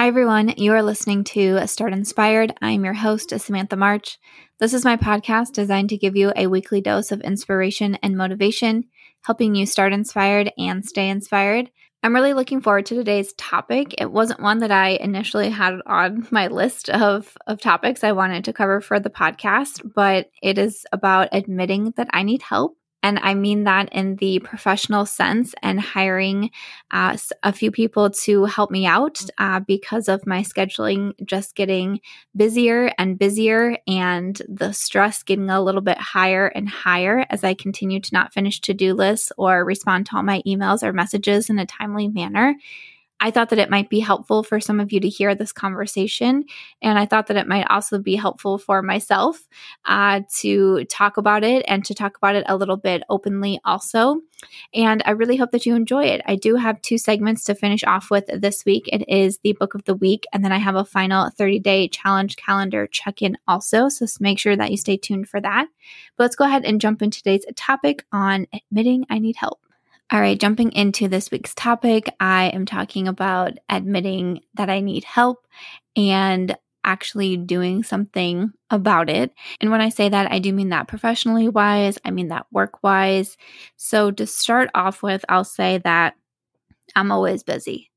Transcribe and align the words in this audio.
Hi, 0.00 0.06
everyone. 0.06 0.54
You 0.56 0.72
are 0.72 0.82
listening 0.82 1.24
to 1.24 1.66
Start 1.66 1.92
Inspired. 1.92 2.54
I'm 2.62 2.86
your 2.86 2.94
host, 2.94 3.38
Samantha 3.38 3.76
March. 3.76 4.18
This 4.58 4.72
is 4.72 4.82
my 4.82 4.96
podcast 4.96 5.52
designed 5.52 5.90
to 5.90 5.98
give 5.98 6.16
you 6.16 6.32
a 6.34 6.46
weekly 6.46 6.80
dose 6.80 7.12
of 7.12 7.20
inspiration 7.20 7.96
and 7.96 8.16
motivation, 8.16 8.84
helping 9.20 9.54
you 9.54 9.66
start 9.66 9.92
inspired 9.92 10.52
and 10.56 10.86
stay 10.86 11.10
inspired. 11.10 11.70
I'm 12.02 12.14
really 12.14 12.32
looking 12.32 12.62
forward 12.62 12.86
to 12.86 12.94
today's 12.94 13.34
topic. 13.34 13.94
It 13.98 14.10
wasn't 14.10 14.40
one 14.40 14.60
that 14.60 14.70
I 14.70 14.92
initially 14.92 15.50
had 15.50 15.74
on 15.84 16.26
my 16.30 16.46
list 16.46 16.88
of, 16.88 17.36
of 17.46 17.60
topics 17.60 18.02
I 18.02 18.12
wanted 18.12 18.46
to 18.46 18.54
cover 18.54 18.80
for 18.80 19.00
the 19.00 19.10
podcast, 19.10 19.82
but 19.94 20.30
it 20.42 20.56
is 20.56 20.86
about 20.92 21.28
admitting 21.32 21.92
that 21.98 22.08
I 22.14 22.22
need 22.22 22.40
help 22.40 22.74
and 23.02 23.18
I 23.18 23.34
mean 23.34 23.64
that 23.64 23.88
in 23.92 24.16
the 24.16 24.40
professional 24.40 25.06
sense 25.06 25.54
and 25.62 25.80
hiring 25.80 26.50
uh, 26.90 27.16
a 27.42 27.52
few 27.52 27.70
people 27.70 28.10
to 28.10 28.44
help 28.44 28.70
me 28.70 28.86
out 28.86 29.20
uh, 29.38 29.60
because 29.60 30.08
of 30.08 30.26
my 30.26 30.42
scheduling 30.42 31.14
just 31.24 31.54
getting 31.54 32.00
busier 32.36 32.92
and 32.98 33.18
busier 33.18 33.78
and 33.86 34.40
the 34.48 34.72
stress 34.72 35.22
getting 35.22 35.50
a 35.50 35.62
little 35.62 35.80
bit 35.80 35.98
higher 35.98 36.48
and 36.48 36.68
higher 36.68 37.24
as 37.30 37.42
I 37.44 37.54
continue 37.54 38.00
to 38.00 38.14
not 38.14 38.32
finish 38.32 38.60
to 38.62 38.74
do 38.74 38.94
lists 38.94 39.32
or 39.36 39.64
respond 39.64 40.06
to 40.06 40.16
all 40.16 40.22
my 40.22 40.42
emails 40.46 40.82
or 40.82 40.92
messages 40.92 41.48
in 41.48 41.58
a 41.58 41.66
timely 41.66 42.08
manner. 42.08 42.54
I 43.20 43.30
thought 43.30 43.50
that 43.50 43.58
it 43.58 43.70
might 43.70 43.90
be 43.90 44.00
helpful 44.00 44.42
for 44.42 44.60
some 44.60 44.80
of 44.80 44.92
you 44.92 45.00
to 45.00 45.08
hear 45.08 45.34
this 45.34 45.52
conversation. 45.52 46.44
And 46.80 46.98
I 46.98 47.04
thought 47.04 47.26
that 47.26 47.36
it 47.36 47.46
might 47.46 47.70
also 47.70 47.98
be 47.98 48.16
helpful 48.16 48.56
for 48.56 48.82
myself 48.82 49.46
uh, 49.84 50.22
to 50.38 50.84
talk 50.86 51.18
about 51.18 51.44
it 51.44 51.64
and 51.68 51.84
to 51.84 51.94
talk 51.94 52.16
about 52.16 52.34
it 52.34 52.44
a 52.48 52.56
little 52.56 52.78
bit 52.78 53.02
openly 53.10 53.60
also. 53.64 54.20
And 54.72 55.02
I 55.04 55.10
really 55.10 55.36
hope 55.36 55.50
that 55.52 55.66
you 55.66 55.74
enjoy 55.74 56.04
it. 56.04 56.22
I 56.26 56.36
do 56.36 56.56
have 56.56 56.80
two 56.80 56.96
segments 56.96 57.44
to 57.44 57.54
finish 57.54 57.84
off 57.84 58.10
with 58.10 58.24
this 58.26 58.64
week. 58.64 58.88
It 58.90 59.06
is 59.06 59.38
the 59.38 59.52
book 59.52 59.74
of 59.74 59.84
the 59.84 59.94
week, 59.94 60.24
and 60.32 60.42
then 60.42 60.52
I 60.52 60.58
have 60.58 60.76
a 60.76 60.84
final 60.84 61.28
30 61.28 61.58
day 61.58 61.88
challenge 61.88 62.36
calendar 62.36 62.86
check 62.86 63.20
in 63.20 63.36
also. 63.46 63.90
So 63.90 64.06
make 64.18 64.38
sure 64.38 64.56
that 64.56 64.70
you 64.70 64.78
stay 64.78 64.96
tuned 64.96 65.28
for 65.28 65.40
that. 65.42 65.66
But 66.16 66.24
let's 66.24 66.36
go 66.36 66.44
ahead 66.44 66.64
and 66.64 66.80
jump 66.80 67.02
into 67.02 67.18
today's 67.18 67.44
topic 67.54 68.06
on 68.12 68.46
admitting 68.52 69.04
I 69.10 69.18
need 69.18 69.36
help. 69.36 69.60
All 70.12 70.20
right, 70.20 70.38
jumping 70.38 70.72
into 70.72 71.06
this 71.06 71.30
week's 71.30 71.54
topic, 71.54 72.12
I 72.18 72.46
am 72.48 72.66
talking 72.66 73.06
about 73.06 73.52
admitting 73.68 74.40
that 74.54 74.68
I 74.68 74.80
need 74.80 75.04
help 75.04 75.46
and 75.96 76.56
actually 76.82 77.36
doing 77.36 77.84
something 77.84 78.50
about 78.70 79.08
it. 79.08 79.32
And 79.60 79.70
when 79.70 79.80
I 79.80 79.88
say 79.88 80.08
that, 80.08 80.32
I 80.32 80.40
do 80.40 80.52
mean 80.52 80.70
that 80.70 80.88
professionally 80.88 81.48
wise, 81.48 81.96
I 82.04 82.10
mean 82.10 82.28
that 82.28 82.46
work 82.50 82.82
wise. 82.82 83.36
So 83.76 84.10
to 84.10 84.26
start 84.26 84.70
off 84.74 85.00
with, 85.00 85.24
I'll 85.28 85.44
say 85.44 85.78
that 85.84 86.14
I'm 86.96 87.12
always 87.12 87.44
busy. 87.44 87.92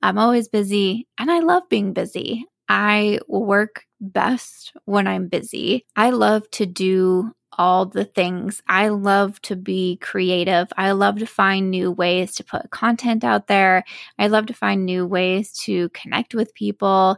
I'm 0.00 0.16
always 0.16 0.48
busy 0.48 1.06
and 1.18 1.30
I 1.30 1.40
love 1.40 1.68
being 1.68 1.92
busy. 1.92 2.46
I 2.68 3.18
work 3.28 3.84
best 4.00 4.72
when 4.84 5.06
I'm 5.06 5.28
busy. 5.28 5.84
I 5.96 6.10
love 6.10 6.48
to 6.52 6.64
do 6.66 7.32
all 7.52 7.86
the 7.86 8.04
things. 8.04 8.62
I 8.68 8.88
love 8.88 9.40
to 9.42 9.56
be 9.56 9.96
creative. 9.96 10.68
I 10.76 10.92
love 10.92 11.18
to 11.18 11.26
find 11.26 11.70
new 11.70 11.90
ways 11.90 12.34
to 12.36 12.44
put 12.44 12.70
content 12.70 13.24
out 13.24 13.46
there. 13.46 13.84
I 14.18 14.28
love 14.28 14.46
to 14.46 14.54
find 14.54 14.84
new 14.84 15.06
ways 15.06 15.52
to 15.64 15.88
connect 15.90 16.34
with 16.34 16.54
people. 16.54 17.16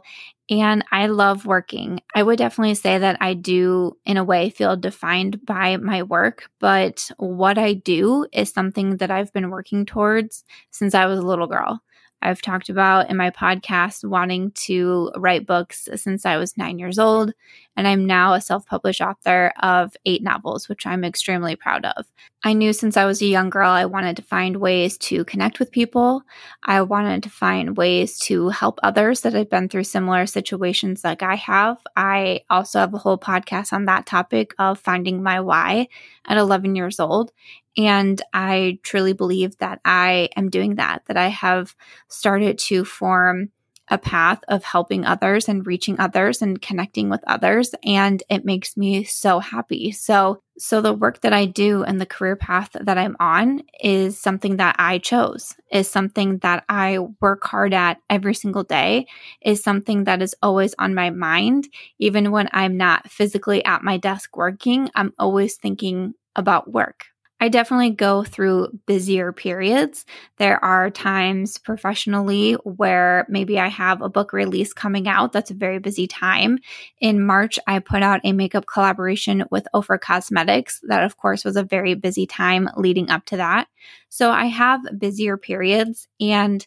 And 0.49 0.83
I 0.91 1.07
love 1.07 1.45
working. 1.45 2.01
I 2.13 2.23
would 2.23 2.37
definitely 2.37 2.75
say 2.75 2.97
that 2.97 3.17
I 3.21 3.33
do, 3.33 3.97
in 4.05 4.17
a 4.17 4.23
way, 4.23 4.49
feel 4.49 4.75
defined 4.75 5.45
by 5.45 5.77
my 5.77 6.03
work. 6.03 6.49
But 6.59 7.09
what 7.17 7.57
I 7.57 7.73
do 7.73 8.27
is 8.33 8.51
something 8.51 8.97
that 8.97 9.11
I've 9.11 9.31
been 9.31 9.49
working 9.49 9.85
towards 9.85 10.43
since 10.71 10.93
I 10.93 11.05
was 11.05 11.19
a 11.19 11.25
little 11.25 11.47
girl. 11.47 11.81
I've 12.21 12.41
talked 12.41 12.69
about 12.69 13.09
in 13.09 13.17
my 13.17 13.31
podcast 13.31 14.07
wanting 14.07 14.51
to 14.51 15.11
write 15.15 15.47
books 15.47 15.89
since 15.95 16.25
I 16.25 16.37
was 16.37 16.57
nine 16.57 16.77
years 16.77 16.99
old. 16.99 17.33
And 17.77 17.87
I'm 17.87 18.05
now 18.05 18.33
a 18.33 18.41
self 18.41 18.65
published 18.65 19.01
author 19.01 19.53
of 19.61 19.95
eight 20.05 20.21
novels, 20.21 20.67
which 20.67 20.85
I'm 20.85 21.03
extremely 21.03 21.55
proud 21.55 21.85
of. 21.85 22.05
I 22.43 22.53
knew 22.53 22.73
since 22.73 22.97
I 22.97 23.05
was 23.05 23.21
a 23.21 23.25
young 23.27 23.49
girl, 23.49 23.69
I 23.69 23.85
wanted 23.85 24.17
to 24.17 24.23
find 24.23 24.57
ways 24.57 24.97
to 24.99 25.23
connect 25.25 25.59
with 25.59 25.71
people. 25.71 26.23
I 26.63 26.81
wanted 26.81 27.23
to 27.23 27.29
find 27.29 27.77
ways 27.77 28.17
to 28.19 28.49
help 28.49 28.79
others 28.83 29.21
that 29.21 29.33
had 29.33 29.49
been 29.49 29.69
through 29.69 29.85
similar 29.85 30.25
situations 30.25 31.03
like 31.03 31.23
I 31.23 31.35
have. 31.35 31.77
I 31.95 32.41
also 32.49 32.79
have 32.79 32.93
a 32.93 32.97
whole 32.99 33.17
podcast 33.17 33.73
on 33.73 33.85
that 33.85 34.05
topic 34.05 34.53
of 34.59 34.79
finding 34.79 35.23
my 35.23 35.39
why 35.39 35.87
at 36.25 36.37
11 36.37 36.75
years 36.75 36.99
old. 36.99 37.31
And 37.77 38.21
I 38.33 38.79
truly 38.83 39.13
believe 39.13 39.57
that 39.59 39.79
I 39.85 40.29
am 40.35 40.49
doing 40.49 40.75
that, 40.75 41.03
that 41.05 41.17
I 41.17 41.27
have 41.27 41.75
started 42.09 42.57
to 42.59 42.83
form 42.83 43.51
a 43.91 43.97
path 43.97 44.39
of 44.47 44.63
helping 44.63 45.05
others 45.05 45.49
and 45.49 45.67
reaching 45.67 45.99
others 45.99 46.41
and 46.41 46.61
connecting 46.61 47.09
with 47.09 47.21
others 47.27 47.75
and 47.83 48.23
it 48.29 48.45
makes 48.45 48.77
me 48.77 49.03
so 49.03 49.39
happy. 49.39 49.91
So 49.91 50.41
so 50.57 50.79
the 50.79 50.93
work 50.93 51.21
that 51.21 51.33
I 51.33 51.45
do 51.45 51.83
and 51.83 51.99
the 51.99 52.05
career 52.05 52.35
path 52.35 52.69
that 52.79 52.97
I'm 52.97 53.17
on 53.19 53.63
is 53.83 54.17
something 54.17 54.57
that 54.57 54.75
I 54.79 54.99
chose. 54.99 55.55
Is 55.71 55.89
something 55.89 56.37
that 56.39 56.63
I 56.69 56.99
work 57.19 57.43
hard 57.43 57.73
at 57.73 57.97
every 58.09 58.33
single 58.33 58.63
day. 58.63 59.07
Is 59.41 59.61
something 59.61 60.05
that 60.05 60.21
is 60.21 60.35
always 60.41 60.73
on 60.79 60.95
my 60.95 61.09
mind 61.09 61.67
even 61.99 62.31
when 62.31 62.47
I'm 62.53 62.77
not 62.77 63.11
physically 63.11 63.63
at 63.65 63.83
my 63.83 63.97
desk 63.97 64.37
working. 64.37 64.89
I'm 64.95 65.13
always 65.19 65.57
thinking 65.57 66.13
about 66.35 66.71
work. 66.71 67.05
I 67.41 67.49
definitely 67.49 67.89
go 67.89 68.23
through 68.23 68.67
busier 68.85 69.33
periods. 69.33 70.05
There 70.37 70.63
are 70.63 70.91
times 70.91 71.57
professionally 71.57 72.53
where 72.63 73.25
maybe 73.29 73.59
I 73.59 73.67
have 73.67 74.03
a 74.03 74.09
book 74.09 74.31
release 74.31 74.73
coming 74.73 75.07
out. 75.07 75.33
That's 75.33 75.49
a 75.49 75.55
very 75.55 75.79
busy 75.79 76.05
time. 76.05 76.59
In 76.99 77.25
March, 77.25 77.57
I 77.65 77.79
put 77.79 78.03
out 78.03 78.21
a 78.23 78.31
makeup 78.31 78.67
collaboration 78.71 79.43
with 79.49 79.67
Ofra 79.73 79.99
Cosmetics. 79.99 80.81
That, 80.83 81.03
of 81.03 81.17
course, 81.17 81.43
was 81.43 81.55
a 81.55 81.63
very 81.63 81.95
busy 81.95 82.27
time 82.27 82.69
leading 82.77 83.09
up 83.09 83.25
to 83.25 83.37
that. 83.37 83.67
So 84.09 84.29
I 84.29 84.45
have 84.45 84.81
busier 84.99 85.35
periods 85.35 86.07
and 86.19 86.65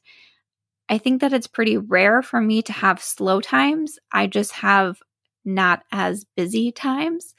I 0.89 0.99
think 0.99 1.21
that 1.21 1.33
it's 1.33 1.47
pretty 1.47 1.79
rare 1.79 2.21
for 2.21 2.41
me 2.41 2.63
to 2.63 2.73
have 2.73 3.01
slow 3.01 3.41
times. 3.41 4.01
I 4.13 4.27
just 4.27 4.51
have 4.53 4.99
not 5.45 5.85
as 5.93 6.27
busy 6.37 6.73
times. 6.73 7.35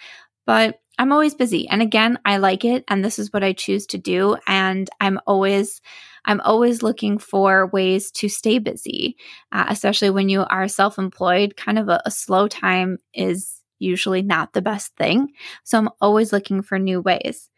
But 0.45 0.79
I'm 0.97 1.11
always 1.11 1.35
busy. 1.35 1.67
And 1.67 1.81
again, 1.81 2.19
I 2.25 2.37
like 2.37 2.63
it 2.63 2.83
and 2.87 3.03
this 3.03 3.19
is 3.19 3.33
what 3.33 3.43
I 3.43 3.53
choose 3.53 3.85
to 3.87 3.97
do 3.97 4.37
and 4.47 4.89
I'm 4.99 5.19
always 5.27 5.81
I'm 6.27 6.41
always 6.41 6.81
looking 6.81 7.19
for 7.19 7.67
ways 7.67 8.09
to 8.13 8.29
stay 8.29 8.57
busy, 8.57 9.15
uh, 9.51 9.65
especially 9.69 10.09
when 10.09 10.27
you 10.27 10.41
are 10.41 10.67
self-employed. 10.67 11.55
Kind 11.55 11.77
of 11.77 11.87
a, 11.87 12.01
a 12.03 12.09
slow 12.09 12.47
time 12.47 12.97
is 13.13 13.61
usually 13.77 14.23
not 14.23 14.53
the 14.53 14.61
best 14.61 14.95
thing. 14.95 15.33
So 15.63 15.77
I'm 15.77 15.89
always 16.01 16.33
looking 16.33 16.63
for 16.63 16.79
new 16.79 16.99
ways. 16.99 17.49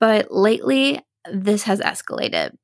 But 0.00 0.32
lately, 0.32 1.00
this 1.32 1.62
has 1.64 1.80
escalated 1.80 2.56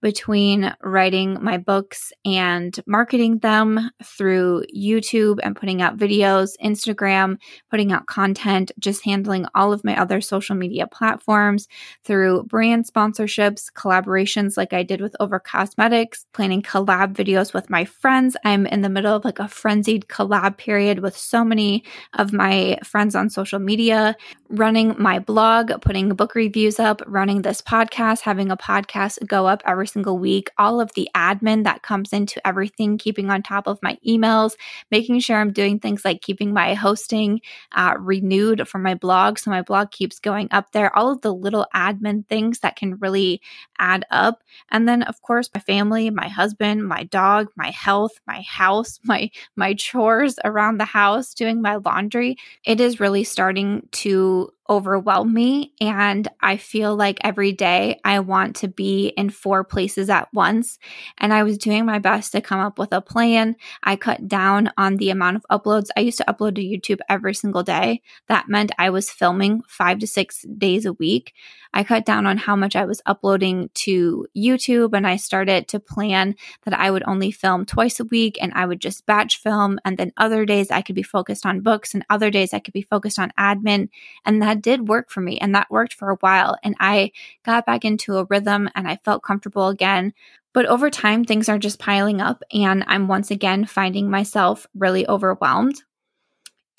between 0.00 0.74
writing 0.82 1.38
my 1.42 1.58
books 1.58 2.12
and 2.24 2.78
marketing 2.86 3.38
them 3.38 3.90
through 4.04 4.62
YouTube 4.74 5.38
and 5.42 5.56
putting 5.56 5.82
out 5.82 5.96
videos, 5.96 6.52
Instagram, 6.62 7.36
putting 7.70 7.92
out 7.92 8.06
content, 8.06 8.70
just 8.78 9.04
handling 9.04 9.46
all 9.54 9.72
of 9.72 9.84
my 9.84 10.00
other 10.00 10.20
social 10.20 10.54
media 10.54 10.86
platforms 10.86 11.66
through 12.04 12.44
brand 12.44 12.86
sponsorships, 12.86 13.72
collaborations 13.72 14.56
like 14.56 14.72
I 14.72 14.82
did 14.82 15.00
with 15.00 15.16
Ofra 15.20 15.42
Cosmetics, 15.42 16.26
planning 16.32 16.62
collab 16.62 17.14
videos 17.14 17.52
with 17.52 17.68
my 17.68 17.84
friends. 17.84 18.36
I'm 18.44 18.66
in 18.66 18.82
the 18.82 18.88
middle 18.88 19.16
of 19.16 19.24
like 19.24 19.40
a 19.40 19.48
frenzied 19.48 20.06
collab 20.06 20.58
period 20.58 21.00
with 21.00 21.16
so 21.16 21.44
many 21.44 21.84
of 22.14 22.32
my 22.32 22.78
friends 22.84 23.16
on 23.16 23.30
social 23.30 23.58
media, 23.58 24.14
running 24.48 24.94
my 24.98 25.18
blog, 25.18 25.72
putting 25.82 26.10
book 26.10 26.34
reviews 26.34 26.78
up, 26.78 27.02
running 27.06 27.42
this 27.42 27.60
podcast, 27.60 28.20
having 28.20 28.50
a 28.50 28.56
podcast 28.56 29.26
go 29.26 29.46
up 29.46 29.62
every 29.66 29.87
single 29.88 30.18
week, 30.18 30.50
all 30.58 30.80
of 30.80 30.92
the 30.94 31.08
admin 31.14 31.64
that 31.64 31.82
comes 31.82 32.12
into 32.12 32.46
everything, 32.46 32.98
keeping 32.98 33.30
on 33.30 33.42
top 33.42 33.66
of 33.66 33.78
my 33.82 33.98
emails, 34.06 34.52
making 34.90 35.20
sure 35.20 35.38
I'm 35.38 35.52
doing 35.52 35.78
things 35.78 36.04
like 36.04 36.20
keeping 36.20 36.52
my 36.52 36.74
hosting 36.74 37.40
uh, 37.72 37.94
renewed 37.98 38.68
for 38.68 38.78
my 38.78 38.94
blog. 38.94 39.38
So 39.38 39.50
my 39.50 39.62
blog 39.62 39.90
keeps 39.90 40.18
going 40.18 40.48
up 40.50 40.72
there, 40.72 40.96
all 40.96 41.10
of 41.10 41.20
the 41.22 41.34
little 41.34 41.66
admin 41.74 42.26
things 42.28 42.60
that 42.60 42.76
can 42.76 42.96
really 42.96 43.40
add 43.78 44.04
up. 44.10 44.42
And 44.70 44.88
then, 44.88 45.02
of 45.02 45.20
course, 45.22 45.50
my 45.54 45.60
family, 45.60 46.10
my 46.10 46.28
husband, 46.28 46.86
my 46.86 47.04
dog, 47.04 47.48
my 47.56 47.70
health, 47.70 48.12
my 48.26 48.42
house, 48.42 49.00
my, 49.04 49.30
my 49.56 49.74
chores 49.74 50.38
around 50.44 50.78
the 50.78 50.84
house, 50.84 51.34
doing 51.34 51.62
my 51.62 51.76
laundry. 51.76 52.36
It 52.64 52.80
is 52.80 53.00
really 53.00 53.24
starting 53.24 53.88
to 53.92 54.52
overwhelm 54.68 55.32
me. 55.32 55.72
And 55.80 56.28
I 56.40 56.56
feel 56.56 56.94
like 56.94 57.18
every 57.22 57.52
day 57.52 58.00
I 58.04 58.20
want 58.20 58.56
to 58.56 58.68
be 58.68 59.08
in 59.08 59.30
four 59.30 59.64
places 59.64 60.10
at 60.10 60.28
once. 60.32 60.78
And 61.18 61.32
I 61.32 61.42
was 61.42 61.58
doing 61.58 61.86
my 61.86 61.98
best 61.98 62.32
to 62.32 62.40
come 62.40 62.60
up 62.60 62.78
with 62.78 62.92
a 62.92 63.00
plan. 63.00 63.56
I 63.82 63.96
cut 63.96 64.28
down 64.28 64.70
on 64.76 64.96
the 64.96 65.10
amount 65.10 65.36
of 65.36 65.46
uploads. 65.50 65.88
I 65.96 66.00
used 66.00 66.18
to 66.18 66.24
upload 66.24 66.56
to 66.56 66.62
YouTube 66.62 67.00
every 67.08 67.34
single 67.34 67.62
day. 67.62 68.02
That 68.28 68.48
meant 68.48 68.72
I 68.78 68.90
was 68.90 69.10
filming 69.10 69.62
five 69.66 69.98
to 70.00 70.06
six 70.06 70.44
days 70.56 70.84
a 70.84 70.92
week. 70.92 71.34
I 71.74 71.84
cut 71.84 72.06
down 72.06 72.26
on 72.26 72.38
how 72.38 72.56
much 72.56 72.76
I 72.76 72.84
was 72.84 73.02
uploading 73.06 73.70
to 73.74 74.26
YouTube 74.36 74.94
and 74.94 75.06
I 75.06 75.16
started 75.16 75.68
to 75.68 75.80
plan 75.80 76.34
that 76.64 76.78
I 76.78 76.90
would 76.90 77.02
only 77.06 77.30
film 77.30 77.66
twice 77.66 78.00
a 78.00 78.04
week 78.04 78.38
and 78.40 78.52
I 78.54 78.66
would 78.66 78.80
just 78.80 79.06
batch 79.06 79.38
film. 79.38 79.78
And 79.84 79.98
then 79.98 80.12
other 80.16 80.44
days 80.44 80.70
I 80.70 80.82
could 80.82 80.94
be 80.94 81.02
focused 81.02 81.44
on 81.44 81.60
books 81.60 81.94
and 81.94 82.04
other 82.08 82.30
days 82.30 82.54
I 82.54 82.58
could 82.58 82.74
be 82.74 82.82
focused 82.82 83.18
on 83.18 83.32
admin. 83.38 83.88
And 84.24 84.42
that 84.42 84.57
did 84.60 84.88
work 84.88 85.10
for 85.10 85.20
me 85.20 85.38
and 85.38 85.54
that 85.54 85.70
worked 85.70 85.94
for 85.94 86.10
a 86.10 86.16
while. 86.16 86.56
And 86.62 86.74
I 86.80 87.12
got 87.44 87.66
back 87.66 87.84
into 87.84 88.18
a 88.18 88.24
rhythm 88.24 88.68
and 88.74 88.88
I 88.88 88.98
felt 89.04 89.22
comfortable 89.22 89.68
again. 89.68 90.12
But 90.54 90.66
over 90.66 90.90
time, 90.90 91.24
things 91.24 91.48
are 91.48 91.58
just 91.58 91.78
piling 91.78 92.20
up, 92.20 92.42
and 92.52 92.82
I'm 92.88 93.06
once 93.06 93.30
again 93.30 93.66
finding 93.66 94.10
myself 94.10 94.66
really 94.74 95.06
overwhelmed. 95.06 95.82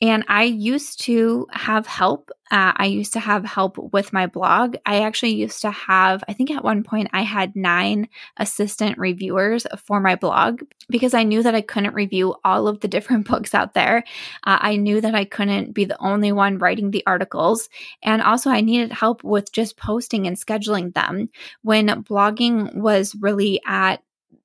And 0.01 0.25
I 0.27 0.43
used 0.43 1.01
to 1.01 1.47
have 1.51 1.85
help. 1.85 2.31
Uh, 2.51 2.73
I 2.75 2.85
used 2.85 3.13
to 3.13 3.19
have 3.19 3.45
help 3.45 3.77
with 3.77 4.11
my 4.11 4.25
blog. 4.25 4.75
I 4.85 5.01
actually 5.01 5.35
used 5.35 5.61
to 5.61 5.71
have, 5.71 6.23
I 6.27 6.33
think 6.33 6.49
at 6.51 6.63
one 6.63 6.83
point 6.83 7.09
I 7.13 7.21
had 7.21 7.55
nine 7.55 8.09
assistant 8.37 8.97
reviewers 8.97 9.67
for 9.85 9.99
my 9.99 10.15
blog 10.15 10.63
because 10.89 11.13
I 11.13 11.23
knew 11.23 11.43
that 11.43 11.53
I 11.53 11.61
couldn't 11.61 11.93
review 11.93 12.35
all 12.43 12.67
of 12.67 12.79
the 12.79 12.87
different 12.87 13.27
books 13.29 13.53
out 13.53 13.73
there. 13.73 14.03
Uh, 14.43 14.57
I 14.61 14.77
knew 14.77 14.99
that 15.01 15.15
I 15.15 15.25
couldn't 15.25 15.73
be 15.73 15.85
the 15.85 16.01
only 16.01 16.31
one 16.31 16.57
writing 16.57 16.91
the 16.91 17.03
articles. 17.05 17.69
And 18.03 18.21
also, 18.21 18.49
I 18.49 18.61
needed 18.61 18.91
help 18.91 19.23
with 19.23 19.51
just 19.51 19.77
posting 19.77 20.25
and 20.25 20.37
scheduling 20.37 20.93
them. 20.93 21.29
When 21.61 21.87
blogging 22.03 22.75
was 22.75 23.15
really 23.15 23.61
at 23.65 24.01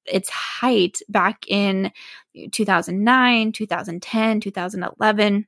its 0.06 0.28
height 0.28 1.00
back 1.08 1.46
in 1.48 1.90
2009, 2.52 3.52
2010, 3.52 4.40
2011 4.40 5.46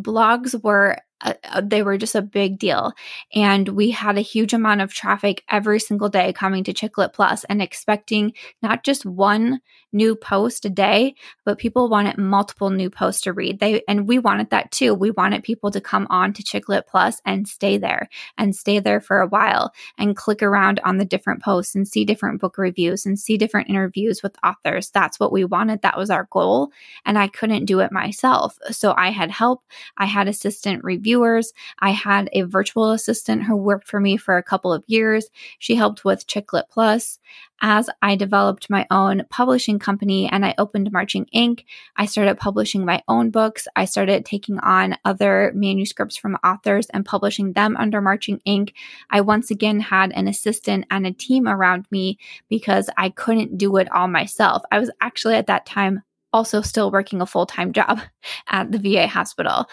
blogs 0.00 0.60
were 0.62 0.98
uh, 1.24 1.62
they 1.62 1.82
were 1.82 1.96
just 1.96 2.14
a 2.14 2.22
big 2.22 2.58
deal. 2.58 2.92
And 3.34 3.68
we 3.70 3.90
had 3.90 4.18
a 4.18 4.22
huge 4.22 4.52
amount 4.52 4.82
of 4.82 4.92
traffic 4.92 5.42
every 5.48 5.80
single 5.80 6.08
day 6.08 6.32
coming 6.32 6.64
to 6.64 6.72
Chick 6.72 6.98
Lit 6.98 7.12
Plus 7.12 7.44
and 7.44 7.62
expecting 7.62 8.34
not 8.62 8.84
just 8.84 9.06
one 9.06 9.60
new 9.92 10.16
post 10.16 10.64
a 10.64 10.70
day, 10.70 11.14
but 11.44 11.58
people 11.58 11.88
wanted 11.88 12.18
multiple 12.18 12.68
new 12.68 12.90
posts 12.90 13.22
to 13.22 13.32
read. 13.32 13.60
They 13.60 13.82
and 13.88 14.06
we 14.06 14.18
wanted 14.18 14.50
that 14.50 14.70
too. 14.70 14.92
We 14.92 15.10
wanted 15.12 15.44
people 15.44 15.70
to 15.70 15.80
come 15.80 16.06
on 16.10 16.32
to 16.34 16.42
Chick 16.42 16.68
Lit 16.68 16.86
Plus 16.86 17.20
and 17.24 17.48
stay 17.48 17.78
there 17.78 18.08
and 18.36 18.54
stay 18.54 18.80
there 18.80 19.00
for 19.00 19.20
a 19.20 19.26
while 19.26 19.72
and 19.96 20.16
click 20.16 20.42
around 20.42 20.80
on 20.84 20.98
the 20.98 21.04
different 21.04 21.42
posts 21.42 21.74
and 21.74 21.86
see 21.88 22.04
different 22.04 22.40
book 22.40 22.58
reviews 22.58 23.06
and 23.06 23.18
see 23.18 23.38
different 23.38 23.70
interviews 23.70 24.22
with 24.22 24.36
authors. 24.44 24.90
That's 24.90 25.18
what 25.18 25.32
we 25.32 25.44
wanted. 25.44 25.82
That 25.82 25.96
was 25.96 26.10
our 26.10 26.28
goal. 26.30 26.70
And 27.06 27.18
I 27.18 27.28
couldn't 27.28 27.66
do 27.66 27.80
it 27.80 27.92
myself. 27.92 28.58
So 28.70 28.94
I 28.96 29.10
had 29.10 29.30
help. 29.30 29.62
I 29.96 30.06
had 30.06 30.28
assistant 30.28 30.84
review 30.84 31.13
reviewers. 31.14 31.52
I 31.78 31.90
had 31.90 32.28
a 32.32 32.42
virtual 32.42 32.90
assistant 32.90 33.44
who 33.44 33.56
worked 33.56 33.86
for 33.86 34.00
me 34.00 34.16
for 34.16 34.36
a 34.36 34.42
couple 34.42 34.72
of 34.72 34.84
years. 34.86 35.28
She 35.58 35.76
helped 35.76 36.04
with 36.04 36.26
Chick 36.26 36.52
Lit 36.52 36.66
Plus. 36.70 37.18
As 37.62 37.88
I 38.02 38.16
developed 38.16 38.68
my 38.68 38.84
own 38.90 39.22
publishing 39.30 39.78
company 39.78 40.28
and 40.30 40.44
I 40.44 40.54
opened 40.58 40.90
Marching 40.92 41.26
Ink., 41.32 41.64
I 41.96 42.06
started 42.06 42.36
publishing 42.36 42.84
my 42.84 43.02
own 43.06 43.30
books. 43.30 43.68
I 43.76 43.84
started 43.84 44.24
taking 44.24 44.58
on 44.58 44.96
other 45.04 45.52
manuscripts 45.54 46.16
from 46.16 46.36
authors 46.44 46.86
and 46.90 47.06
publishing 47.06 47.52
them 47.52 47.76
under 47.76 48.00
Marching 48.00 48.40
Ink. 48.44 48.74
I 49.10 49.20
once 49.20 49.50
again 49.50 49.80
had 49.80 50.12
an 50.12 50.26
assistant 50.26 50.84
and 50.90 51.06
a 51.06 51.12
team 51.12 51.46
around 51.46 51.86
me 51.90 52.18
because 52.48 52.90
I 52.98 53.10
couldn't 53.10 53.56
do 53.56 53.76
it 53.76 53.90
all 53.92 54.08
myself. 54.08 54.62
I 54.72 54.80
was 54.80 54.90
actually 55.00 55.36
at 55.36 55.46
that 55.46 55.64
time 55.64 56.02
also 56.32 56.60
still 56.60 56.90
working 56.90 57.22
a 57.22 57.26
full 57.26 57.46
time 57.46 57.72
job 57.72 58.00
at 58.48 58.72
the 58.72 58.78
VA 58.78 59.06
hospital. 59.06 59.66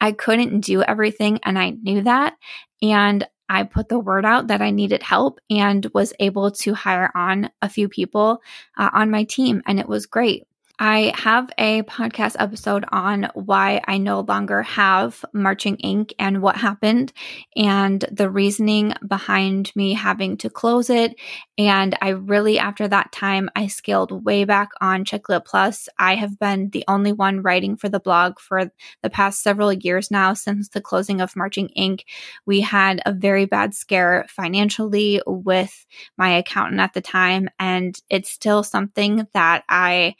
I 0.00 0.12
couldn't 0.12 0.60
do 0.60 0.82
everything 0.82 1.40
and 1.42 1.58
I 1.58 1.70
knew 1.70 2.02
that. 2.02 2.36
And 2.82 3.26
I 3.48 3.62
put 3.64 3.88
the 3.88 3.98
word 3.98 4.24
out 4.24 4.48
that 4.48 4.60
I 4.60 4.70
needed 4.70 5.02
help 5.02 5.40
and 5.50 5.86
was 5.94 6.12
able 6.20 6.50
to 6.50 6.74
hire 6.74 7.10
on 7.14 7.50
a 7.62 7.68
few 7.68 7.88
people 7.88 8.42
uh, 8.76 8.90
on 8.92 9.10
my 9.10 9.24
team. 9.24 9.62
And 9.66 9.80
it 9.80 9.88
was 9.88 10.06
great. 10.06 10.46
I 10.80 11.12
have 11.16 11.50
a 11.58 11.82
podcast 11.82 12.36
episode 12.38 12.84
on 12.92 13.28
why 13.34 13.80
I 13.88 13.98
no 13.98 14.20
longer 14.20 14.62
have 14.62 15.24
Marching 15.32 15.76
Ink 15.78 16.14
and 16.20 16.40
what 16.40 16.56
happened 16.56 17.12
and 17.56 18.04
the 18.12 18.30
reasoning 18.30 18.94
behind 19.04 19.72
me 19.74 19.94
having 19.94 20.36
to 20.36 20.48
close 20.48 20.88
it. 20.88 21.16
And 21.56 21.98
I 22.00 22.10
really, 22.10 22.60
after 22.60 22.86
that 22.86 23.10
time, 23.10 23.50
I 23.56 23.66
scaled 23.66 24.24
way 24.24 24.44
back 24.44 24.68
on 24.80 25.04
Chick 25.04 25.28
Lit 25.28 25.44
Plus. 25.44 25.88
I 25.98 26.14
have 26.14 26.38
been 26.38 26.70
the 26.70 26.84
only 26.86 27.12
one 27.12 27.42
writing 27.42 27.76
for 27.76 27.88
the 27.88 27.98
blog 27.98 28.38
for 28.38 28.70
the 29.02 29.10
past 29.10 29.42
several 29.42 29.72
years 29.72 30.12
now 30.12 30.32
since 30.34 30.68
the 30.68 30.80
closing 30.80 31.20
of 31.20 31.34
Marching 31.34 31.70
Ink. 31.70 32.04
We 32.46 32.60
had 32.60 33.02
a 33.04 33.12
very 33.12 33.46
bad 33.46 33.74
scare 33.74 34.26
financially 34.28 35.20
with 35.26 35.86
my 36.16 36.36
accountant 36.36 36.80
at 36.80 36.94
the 36.94 37.00
time, 37.00 37.48
and 37.58 37.98
it's 38.08 38.30
still 38.30 38.62
something 38.62 39.26
that 39.34 39.64
I 39.68 40.14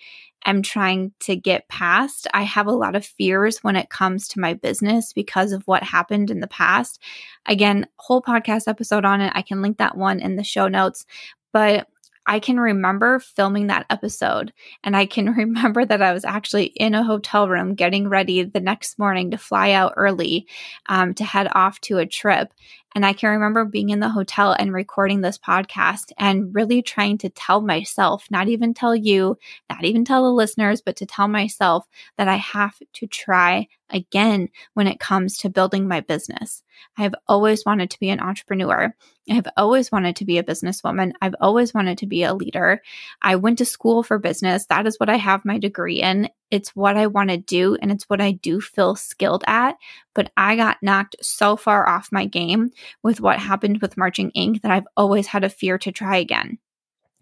am 0.45 0.63
trying 0.63 1.13
to 1.21 1.37
get 1.37 1.69
past. 1.69 2.27
I 2.33 2.43
have 2.43 2.67
a 2.67 2.73
lot 2.73 2.97
of 2.97 3.05
fears 3.05 3.59
when 3.59 3.77
it 3.77 3.91
comes 3.91 4.29
to 4.29 4.41
my 4.41 4.55
business 4.55 5.13
because 5.13 5.53
of 5.53 5.63
what 5.67 5.83
happened 5.83 6.31
in 6.31 6.41
the 6.41 6.47
past. 6.47 7.01
Again, 7.47 7.87
whole 7.97 8.23
podcast 8.23 8.69
episode 8.69 9.05
on 9.05 9.21
it. 9.21 9.33
I 9.35 9.43
can 9.43 9.63
link 9.63 9.79
that 9.79 9.97
one 9.97 10.21
in 10.21 10.37
the 10.37 10.45
show 10.45 10.69
notes. 10.69 11.05
But 11.53 11.89
I 12.29 12.41
can 12.41 12.61
remember 12.61 13.21
filming 13.21 13.69
that 13.69 13.87
episode 13.89 14.53
and 14.85 14.95
I 14.95 15.07
can 15.07 15.33
remember 15.35 15.85
that 15.85 16.03
I 16.03 16.13
was 16.13 16.27
actually 16.27 16.67
in 16.67 16.95
a 16.95 17.03
hotel 17.03 17.49
room 17.49 17.75
getting 17.75 18.09
ready 18.09 18.45
the 18.45 18.61
next 18.61 18.99
morning 18.99 19.31
to 19.31 19.39
fly 19.39 19.73
out 19.73 19.95
early 19.97 20.47
um, 20.87 21.15
to 21.15 21.25
head 21.25 21.49
off 21.53 21.81
to 21.83 21.99
a 21.99 22.07
trip. 22.07 22.53
And 22.95 23.05
I 23.05 23.13
can 23.13 23.31
remember 23.31 23.65
being 23.65 23.91
in 23.91 24.01
the 24.01 24.09
hotel 24.09 24.57
and 24.59 24.73
recording 24.73 25.21
this 25.21 25.39
podcast 25.39 26.13
and 26.17 26.55
really 26.55 26.83
trying 26.83 27.19
to 27.19 27.29
tell 27.29 27.61
myself, 27.61 28.27
not 28.31 28.49
even 28.49 28.75
tell 28.75 28.97
you, 28.97 29.39
not 29.69 29.85
even 29.85 30.05
tell 30.05 30.25
the 30.25 30.31
listeners, 30.31 30.81
but 30.81 30.97
to 30.97 31.07
tell 31.07 31.29
myself 31.29 31.87
that 32.17 32.29
I 32.29 32.37
have 32.37 32.75
to 32.95 33.07
try 33.07 33.69
again 33.91 34.49
when 34.75 34.87
it 34.87 35.01
comes 35.01 35.39
to 35.39 35.51
building 35.51 35.87
my 35.87 36.01
business. 36.01 36.63
I 36.97 37.03
have 37.03 37.15
always 37.27 37.65
wanted 37.65 37.91
to 37.91 38.01
be 38.01 38.11
an 38.11 38.21
entrepreneur. 38.21 38.95
I 39.31 39.35
have 39.35 39.49
always 39.57 39.93
wanted 39.93 40.17
to 40.17 40.25
be 40.25 40.39
a 40.39 40.45
businesswoman. 40.45 41.13
I've 41.21 41.35
always 41.41 41.75
wanted 41.75 41.99
to 41.99 42.07
be 42.07 42.23
a 42.23 42.35
leader. 42.35 42.83
I 43.21 43.37
went 43.37 43.59
to 43.59 43.65
school 43.65 44.03
for 44.03 44.19
business. 44.19 44.67
That 44.67 44.87
is 44.87 44.97
what 44.99 45.11
I 45.11 45.17
have 45.17 45.45
my 45.45 45.59
degree 45.59 46.01
in. 46.01 46.31
It's 46.51 46.75
what 46.75 46.97
I 46.97 47.07
want 47.07 47.31
to 47.31 47.37
do 47.37 47.77
and 47.81 47.91
it's 47.91 48.05
what 48.05 48.21
I 48.21 48.33
do 48.33 48.61
feel 48.61 48.97
skilled 48.97 49.45
at. 49.47 49.77
But 50.15 50.33
I 50.37 50.57
got 50.57 50.83
knocked 50.83 51.17
so 51.21 51.57
far 51.57 51.89
off 51.89 52.13
my 52.13 52.27
game 52.27 52.71
with 53.03 53.21
what 53.21 53.39
happened 53.39 53.81
with 53.81 53.97
Marching 53.97 54.31
Ink 54.31 54.63
that 54.63 54.71
I've 54.71 54.87
always 54.97 55.27
had 55.27 55.45
a 55.45 55.51
fear 55.51 55.79
to 55.79 55.93
try 55.93 56.17
again. 56.17 56.59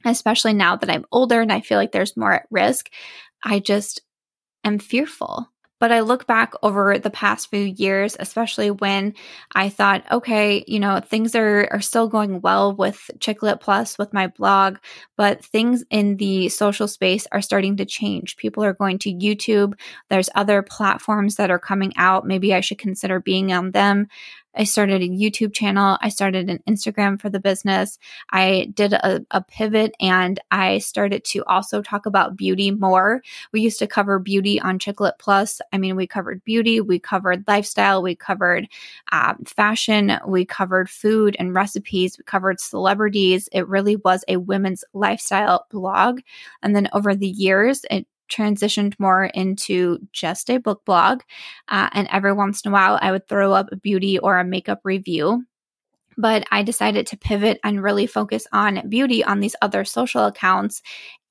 Especially 0.04 0.52
now 0.52 0.76
that 0.76 0.90
I'm 0.90 1.04
older 1.10 1.40
and 1.40 1.52
I 1.52 1.60
feel 1.60 1.78
like 1.78 1.92
there's 1.92 2.16
more 2.16 2.32
at 2.32 2.46
risk, 2.50 2.90
I 3.42 3.58
just 3.58 4.02
am 4.62 4.78
fearful. 4.78 5.50
But 5.78 5.92
I 5.92 6.00
look 6.00 6.26
back 6.26 6.54
over 6.62 6.98
the 6.98 7.10
past 7.10 7.50
few 7.50 7.60
years, 7.60 8.16
especially 8.18 8.70
when 8.70 9.14
I 9.54 9.68
thought, 9.68 10.10
okay, 10.10 10.64
you 10.66 10.80
know, 10.80 11.00
things 11.00 11.34
are, 11.34 11.68
are 11.70 11.82
still 11.82 12.08
going 12.08 12.40
well 12.40 12.74
with 12.74 13.10
Chick 13.20 13.42
Lit 13.42 13.60
Plus, 13.60 13.98
with 13.98 14.12
my 14.12 14.28
blog, 14.28 14.78
but 15.16 15.44
things 15.44 15.84
in 15.90 16.16
the 16.16 16.48
social 16.48 16.88
space 16.88 17.26
are 17.30 17.42
starting 17.42 17.76
to 17.76 17.84
change. 17.84 18.36
People 18.36 18.64
are 18.64 18.72
going 18.72 18.98
to 19.00 19.12
YouTube. 19.12 19.74
There's 20.08 20.30
other 20.34 20.62
platforms 20.62 21.36
that 21.36 21.50
are 21.50 21.58
coming 21.58 21.92
out. 21.96 22.26
Maybe 22.26 22.54
I 22.54 22.60
should 22.60 22.78
consider 22.78 23.20
being 23.20 23.52
on 23.52 23.72
them. 23.72 24.08
I 24.56 24.64
started 24.64 25.02
a 25.02 25.08
YouTube 25.08 25.52
channel. 25.52 25.98
I 26.00 26.08
started 26.08 26.48
an 26.48 26.62
Instagram 26.68 27.20
for 27.20 27.28
the 27.28 27.40
business. 27.40 27.98
I 28.30 28.70
did 28.74 28.92
a, 28.92 29.24
a, 29.30 29.42
pivot 29.42 29.94
and 30.00 30.40
I 30.50 30.78
started 30.78 31.24
to 31.26 31.44
also 31.44 31.82
talk 31.82 32.06
about 32.06 32.36
beauty 32.36 32.70
more. 32.70 33.22
We 33.52 33.60
used 33.60 33.78
to 33.78 33.86
cover 33.86 34.18
beauty 34.18 34.60
on 34.60 34.78
Chick 34.78 35.00
Lit 35.00 35.14
Plus. 35.18 35.60
I 35.72 35.78
mean, 35.78 35.94
we 35.94 36.06
covered 36.06 36.44
beauty, 36.44 36.80
we 36.80 36.98
covered 36.98 37.44
lifestyle, 37.46 38.02
we 38.02 38.16
covered 38.16 38.68
um, 39.12 39.44
fashion, 39.44 40.18
we 40.26 40.44
covered 40.44 40.90
food 40.90 41.36
and 41.38 41.54
recipes, 41.54 42.18
we 42.18 42.24
covered 42.24 42.60
celebrities. 42.60 43.48
It 43.52 43.68
really 43.68 43.96
was 43.96 44.24
a 44.26 44.38
women's 44.38 44.84
lifestyle 44.94 45.66
blog. 45.70 46.20
And 46.62 46.74
then 46.74 46.88
over 46.92 47.14
the 47.14 47.28
years, 47.28 47.84
it 47.90 48.06
transitioned 48.28 48.94
more 48.98 49.24
into 49.24 49.98
just 50.12 50.50
a 50.50 50.58
book 50.58 50.84
blog. 50.84 51.20
Uh, 51.68 51.88
and 51.92 52.08
every 52.10 52.32
once 52.32 52.62
in 52.62 52.70
a 52.70 52.72
while, 52.72 52.98
I 53.00 53.12
would 53.12 53.28
throw 53.28 53.52
up 53.52 53.68
a 53.72 53.76
beauty 53.76 54.18
or 54.18 54.38
a 54.38 54.44
makeup 54.44 54.80
review. 54.84 55.44
But 56.18 56.44
I 56.50 56.62
decided 56.62 57.06
to 57.08 57.18
pivot 57.18 57.60
and 57.62 57.82
really 57.82 58.06
focus 58.06 58.46
on 58.52 58.88
beauty 58.88 59.22
on 59.22 59.40
these 59.40 59.56
other 59.60 59.84
social 59.84 60.24
accounts. 60.24 60.80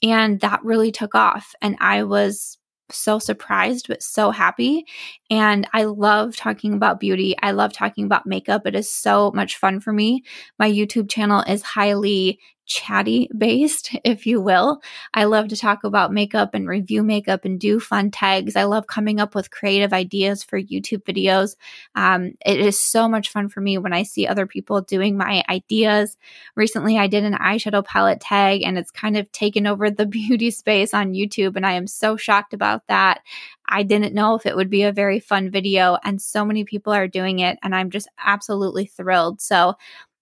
And 0.04 0.40
that 0.42 0.64
really 0.64 0.92
took 0.92 1.16
off. 1.16 1.56
And 1.62 1.76
I 1.80 2.04
was 2.04 2.60
so 2.92 3.20
surprised, 3.20 3.88
but 3.88 4.04
so 4.04 4.32
happy. 4.32 4.86
And 5.30 5.68
I 5.74 5.86
love 5.86 6.36
talking 6.36 6.74
about 6.74 7.00
beauty. 7.00 7.36
I 7.42 7.52
love 7.52 7.74
talking 7.74 8.06
about 8.06 8.28
makeup. 8.28 8.66
It 8.66 8.76
is 8.76 8.92
so 8.92 9.32
much 9.34 9.58
fun 9.58 9.80
for 9.80 9.92
me. 9.92 10.24
My 10.60 10.70
YouTube 10.70 11.10
channel 11.10 11.42
is 11.42 11.64
highly 11.64 12.40
chatty 12.66 13.30
based, 13.36 13.96
if 14.04 14.26
you 14.26 14.42
will. 14.42 14.82
I 15.14 15.26
love 15.26 15.50
to 15.50 15.58
talk 15.58 15.84
about 15.84 16.12
makeup 16.12 16.54
and 16.54 16.68
review 16.68 17.04
makeup 17.04 17.46
and 17.46 17.60
do 17.60 17.80
fun 17.80 18.12
tags. 18.12 18.56
I 18.56 18.64
love 18.64 18.88
coming 18.88 19.20
up 19.20 19.36
with 19.36 19.52
creative 19.52 19.94
ideas 19.94 20.44
for 20.44 20.60
YouTube 20.60 21.04
videos. 21.04 21.56
Um, 21.96 22.34
it 22.46 22.60
is 22.60 22.80
so 22.80 23.08
much 23.08 23.30
fun 23.30 23.50
for 23.50 23.62
me 23.62 23.78
when 23.78 23.94
I 23.94 24.04
see 24.04 24.28
other 24.28 24.46
people 24.46 24.82
doing 24.82 25.18
my 25.18 25.44
ideas. 25.50 26.18
Recently, 26.56 26.98
I 26.98 27.08
did 27.08 27.24
an 27.24 27.34
eyeshadow 27.34 27.86
palette 27.86 28.22
tag 28.22 28.64
and 28.64 28.78
it's 28.78 28.92
kind 28.92 29.18
of 29.18 29.32
taken 29.32 29.68
over 29.68 29.90
the 29.90 30.06
beauty 30.16 30.52
space 30.52 30.94
on 30.94 31.14
YouTube. 31.14 31.56
And 31.56 31.66
I 31.66 31.74
am 31.74 31.88
so 31.88 32.18
shocked 32.18 32.54
about 32.54 32.88
that. 32.88 33.22
I 33.68 33.84
didn't 33.84 34.14
know 34.14 34.36
if 34.36 34.46
it 34.46 34.56
would 34.56 34.70
be 34.70 34.84
a 34.84 34.92
very 34.92 35.20
fun 35.20 35.50
video, 35.50 35.98
and 36.04 36.22
so 36.22 36.46
many 36.46 36.66
people 36.66 36.94
are 36.94 37.08
doing 37.08 37.40
it, 37.40 37.58
and 37.64 37.74
I'm 37.74 37.90
just 37.90 38.08
absolutely 38.24 38.86
thrilled. 38.86 39.42
So, 39.42 39.74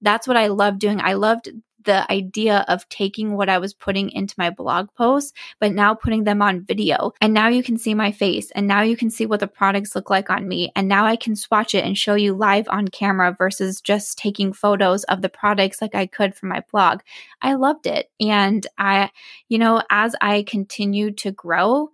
that's 0.03 0.27
what 0.27 0.37
I 0.37 0.47
love 0.47 0.79
doing. 0.79 0.99
I 1.01 1.13
loved 1.13 1.49
the 1.83 2.09
idea 2.11 2.65
of 2.67 2.87
taking 2.89 3.35
what 3.35 3.49
I 3.49 3.57
was 3.57 3.73
putting 3.73 4.09
into 4.11 4.35
my 4.37 4.49
blog 4.49 4.89
posts, 4.95 5.33
but 5.59 5.73
now 5.73 5.93
putting 5.93 6.23
them 6.23 6.41
on 6.41 6.65
video. 6.65 7.11
And 7.21 7.33
now 7.33 7.47
you 7.47 7.63
can 7.63 7.77
see 7.77 7.93
my 7.93 8.11
face 8.11 8.51
and 8.51 8.67
now 8.67 8.81
you 8.81 8.97
can 8.97 9.09
see 9.09 9.25
what 9.25 9.39
the 9.39 9.47
products 9.47 9.95
look 9.95 10.09
like 10.09 10.29
on 10.29 10.47
me. 10.47 10.71
And 10.75 10.87
now 10.87 11.05
I 11.05 11.15
can 11.15 11.35
swatch 11.35 11.75
it 11.75 11.83
and 11.83 11.97
show 11.97 12.15
you 12.15 12.33
live 12.33 12.67
on 12.69 12.87
camera 12.87 13.35
versus 13.37 13.81
just 13.81 14.17
taking 14.17 14.53
photos 14.53 15.03
of 15.05 15.21
the 15.21 15.29
products 15.29 15.81
like 15.81 15.95
I 15.95 16.05
could 16.05 16.35
from 16.35 16.49
my 16.49 16.63
blog. 16.71 17.01
I 17.41 17.55
loved 17.55 17.87
it. 17.87 18.09
And 18.19 18.65
I, 18.77 19.09
you 19.49 19.57
know, 19.57 19.81
as 19.89 20.15
I 20.21 20.43
continue 20.43 21.11
to 21.11 21.31
grow, 21.31 21.89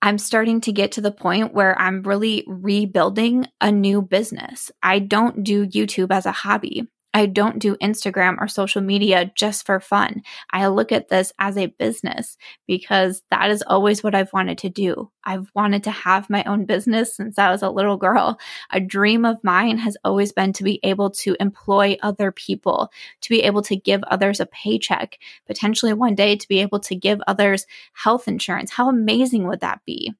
I'm 0.00 0.18
starting 0.18 0.60
to 0.62 0.72
get 0.72 0.92
to 0.92 1.00
the 1.00 1.10
point 1.10 1.52
where 1.52 1.78
I'm 1.78 2.02
really 2.02 2.44
rebuilding 2.46 3.46
a 3.60 3.72
new 3.72 4.00
business. 4.00 4.70
I 4.82 5.00
don't 5.00 5.42
do 5.42 5.66
YouTube 5.66 6.12
as 6.12 6.24
a 6.24 6.32
hobby. 6.32 6.86
I 7.14 7.26
don't 7.26 7.58
do 7.58 7.76
Instagram 7.76 8.36
or 8.38 8.48
social 8.48 8.82
media 8.82 9.32
just 9.34 9.64
for 9.64 9.80
fun. 9.80 10.22
I 10.50 10.66
look 10.66 10.92
at 10.92 11.08
this 11.08 11.32
as 11.38 11.56
a 11.56 11.66
business 11.66 12.36
because 12.66 13.22
that 13.30 13.50
is 13.50 13.64
always 13.66 14.02
what 14.02 14.14
I've 14.14 14.32
wanted 14.32 14.58
to 14.58 14.68
do. 14.68 15.10
I've 15.24 15.50
wanted 15.54 15.84
to 15.84 15.90
have 15.90 16.28
my 16.28 16.44
own 16.44 16.66
business 16.66 17.16
since 17.16 17.38
I 17.38 17.50
was 17.50 17.62
a 17.62 17.70
little 17.70 17.96
girl. 17.96 18.38
A 18.70 18.80
dream 18.80 19.24
of 19.24 19.42
mine 19.42 19.78
has 19.78 19.96
always 20.04 20.32
been 20.32 20.52
to 20.54 20.62
be 20.62 20.80
able 20.82 21.10
to 21.10 21.34
employ 21.40 21.96
other 22.02 22.30
people, 22.30 22.90
to 23.22 23.30
be 23.30 23.42
able 23.42 23.62
to 23.62 23.76
give 23.76 24.02
others 24.04 24.38
a 24.38 24.46
paycheck, 24.46 25.18
potentially 25.46 25.94
one 25.94 26.14
day 26.14 26.36
to 26.36 26.48
be 26.48 26.60
able 26.60 26.80
to 26.80 26.94
give 26.94 27.20
others 27.26 27.66
health 27.94 28.28
insurance. 28.28 28.70
How 28.70 28.88
amazing 28.88 29.46
would 29.48 29.60
that 29.60 29.80
be? 29.86 30.14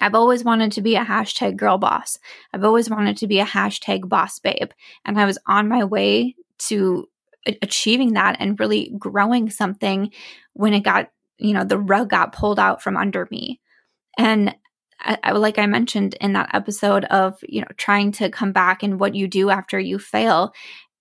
I've 0.00 0.14
always 0.14 0.44
wanted 0.44 0.72
to 0.72 0.82
be 0.82 0.96
a 0.96 1.04
hashtag 1.04 1.56
girl 1.56 1.78
boss. 1.78 2.18
I've 2.52 2.64
always 2.64 2.88
wanted 2.88 3.16
to 3.18 3.26
be 3.26 3.40
a 3.40 3.46
hashtag 3.46 4.08
boss 4.08 4.38
babe. 4.38 4.70
And 5.04 5.18
I 5.18 5.24
was 5.24 5.38
on 5.46 5.68
my 5.68 5.84
way 5.84 6.36
to 6.58 7.08
achieving 7.62 8.12
that 8.12 8.36
and 8.38 8.60
really 8.60 8.92
growing 8.98 9.50
something 9.50 10.12
when 10.52 10.74
it 10.74 10.80
got, 10.80 11.10
you 11.38 11.54
know, 11.54 11.64
the 11.64 11.78
rug 11.78 12.10
got 12.10 12.32
pulled 12.32 12.58
out 12.58 12.82
from 12.82 12.96
under 12.96 13.26
me. 13.30 13.60
And 14.18 14.54
I, 15.00 15.18
I, 15.22 15.32
like 15.32 15.58
I 15.58 15.66
mentioned 15.66 16.14
in 16.20 16.34
that 16.34 16.54
episode 16.54 17.04
of, 17.06 17.38
you 17.42 17.62
know, 17.62 17.68
trying 17.76 18.12
to 18.12 18.30
come 18.30 18.52
back 18.52 18.82
and 18.82 19.00
what 19.00 19.14
you 19.14 19.26
do 19.26 19.50
after 19.50 19.80
you 19.80 19.98
fail 19.98 20.52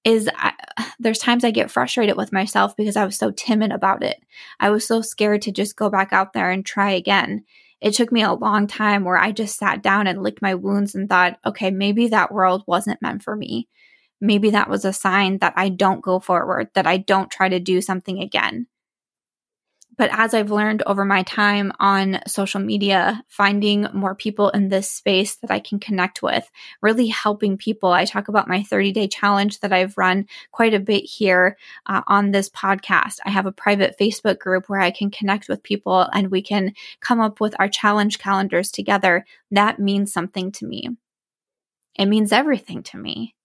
is 0.06 0.30
I, 0.34 0.54
there's 1.00 1.20
times 1.20 1.44
I 1.44 1.52
get 1.52 1.72
frustrated 1.72 2.18
with 2.18 2.32
myself 2.32 2.76
because 2.76 2.96
I 2.96 3.06
was 3.06 3.18
so 3.18 3.32
timid 3.32 3.72
about 3.72 4.04
it. 4.04 4.18
I 4.60 4.70
was 4.70 4.88
so 4.88 5.02
scared 5.02 5.42
to 5.44 5.52
just 5.52 5.76
go 5.76 5.90
back 5.90 6.14
out 6.14 6.34
there 6.34 6.50
and 6.50 6.66
try 6.66 6.92
again 6.92 7.44
it 7.82 7.94
took 7.94 8.12
me 8.12 8.22
a 8.22 8.34
long 8.34 8.68
time 8.68 9.04
where 9.04 9.18
I 9.18 9.32
just 9.32 9.58
sat 9.58 9.82
down 9.82 10.08
and 10.08 10.22
licked 10.22 10.42
my 10.42 10.56
wounds 10.56 10.96
and 10.96 11.10
thought, 11.10 11.40
okay, 11.46 11.72
maybe 11.72 12.10
that 12.10 12.34
world 12.34 12.64
wasn't 12.68 13.02
meant 13.02 13.24
for 13.24 13.36
me. 13.36 13.68
Maybe 14.22 14.50
that 14.50 14.70
was 14.70 14.84
a 14.84 14.92
sign 14.92 15.38
that 15.40 15.54
I 15.56 15.70
don't 15.70 16.02
go 16.02 16.20
forward, 16.20 16.70
that 16.74 16.86
I 16.86 16.98
don't 16.98 17.32
try 17.32 17.48
to 17.48 17.60
do 17.60 17.82
something 17.82 18.20
again. 18.20 18.68
But 20.00 20.12
as 20.14 20.34
I've 20.34 20.50
learned 20.50 20.82
over 20.86 21.04
my 21.04 21.24
time 21.24 21.74
on 21.78 22.22
social 22.26 22.62
media, 22.62 23.22
finding 23.28 23.86
more 23.92 24.16
people 24.16 24.48
in 24.50 24.70
this 24.70 24.90
space 24.90 25.36
that 25.36 25.52
I 25.52 25.60
can 25.60 25.78
connect 25.78 26.24
with, 26.24 26.50
really 26.82 27.08
helping 27.08 27.58
people. 27.58 27.92
I 27.92 28.06
talk 28.06 28.30
about 28.30 28.48
my 28.48 28.64
30 28.64 28.94
day 28.94 29.10
challenge 29.10 29.60
that 29.60 29.74
I've 29.74 29.98
run 29.98 30.26
quite 30.54 30.74
a 30.74 30.80
bit 30.80 31.02
here 31.02 31.58
uh, 31.86 32.02
on 32.08 32.32
this 32.32 32.50
podcast. 32.50 33.18
I 33.26 33.30
have 33.32 33.46
a 33.46 33.52
private 33.52 33.98
Facebook 34.00 34.40
group 34.40 34.70
where 34.70 34.80
I 34.80 34.92
can 34.92 35.12
connect 35.12 35.50
with 35.50 35.64
people 35.64 36.08
and 36.14 36.32
we 36.32 36.42
can 36.42 36.74
come 37.02 37.20
up 37.20 37.42
with 37.42 37.54
our 37.60 37.68
challenge 37.68 38.20
calendars 38.20 38.72
together. 38.72 39.26
That 39.52 39.80
means 39.80 40.14
something 40.14 40.54
to 40.54 40.66
me. 40.66 40.88
It 41.96 42.06
means 42.06 42.32
everything 42.32 42.84
to 42.84 42.98
me 42.98 43.36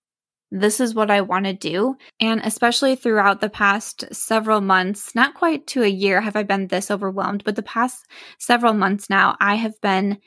this 0.55 0.79
is 0.79 0.95
what 0.95 1.11
I 1.11 1.21
want 1.21 1.47
to 1.47 1.53
do. 1.53 1.97
And 2.21 2.41
especially 2.45 2.95
throughout 2.95 3.41
the 3.41 3.51
past 3.51 4.05
several 4.15 4.61
months, 4.61 5.13
not 5.13 5.35
quite 5.35 5.67
to 5.69 5.83
a 5.83 5.89
year 5.89 6.21
have 6.21 6.37
I 6.37 6.45
been 6.45 6.69
this 6.69 6.93
overwhelmed, 6.93 7.43
but 7.43 7.57
the 7.57 7.63
past 7.63 8.07
several 8.39 8.73
months 8.73 9.11
now, 9.11 9.37
I 9.41 9.57
have 9.57 9.81
been 9.81 10.19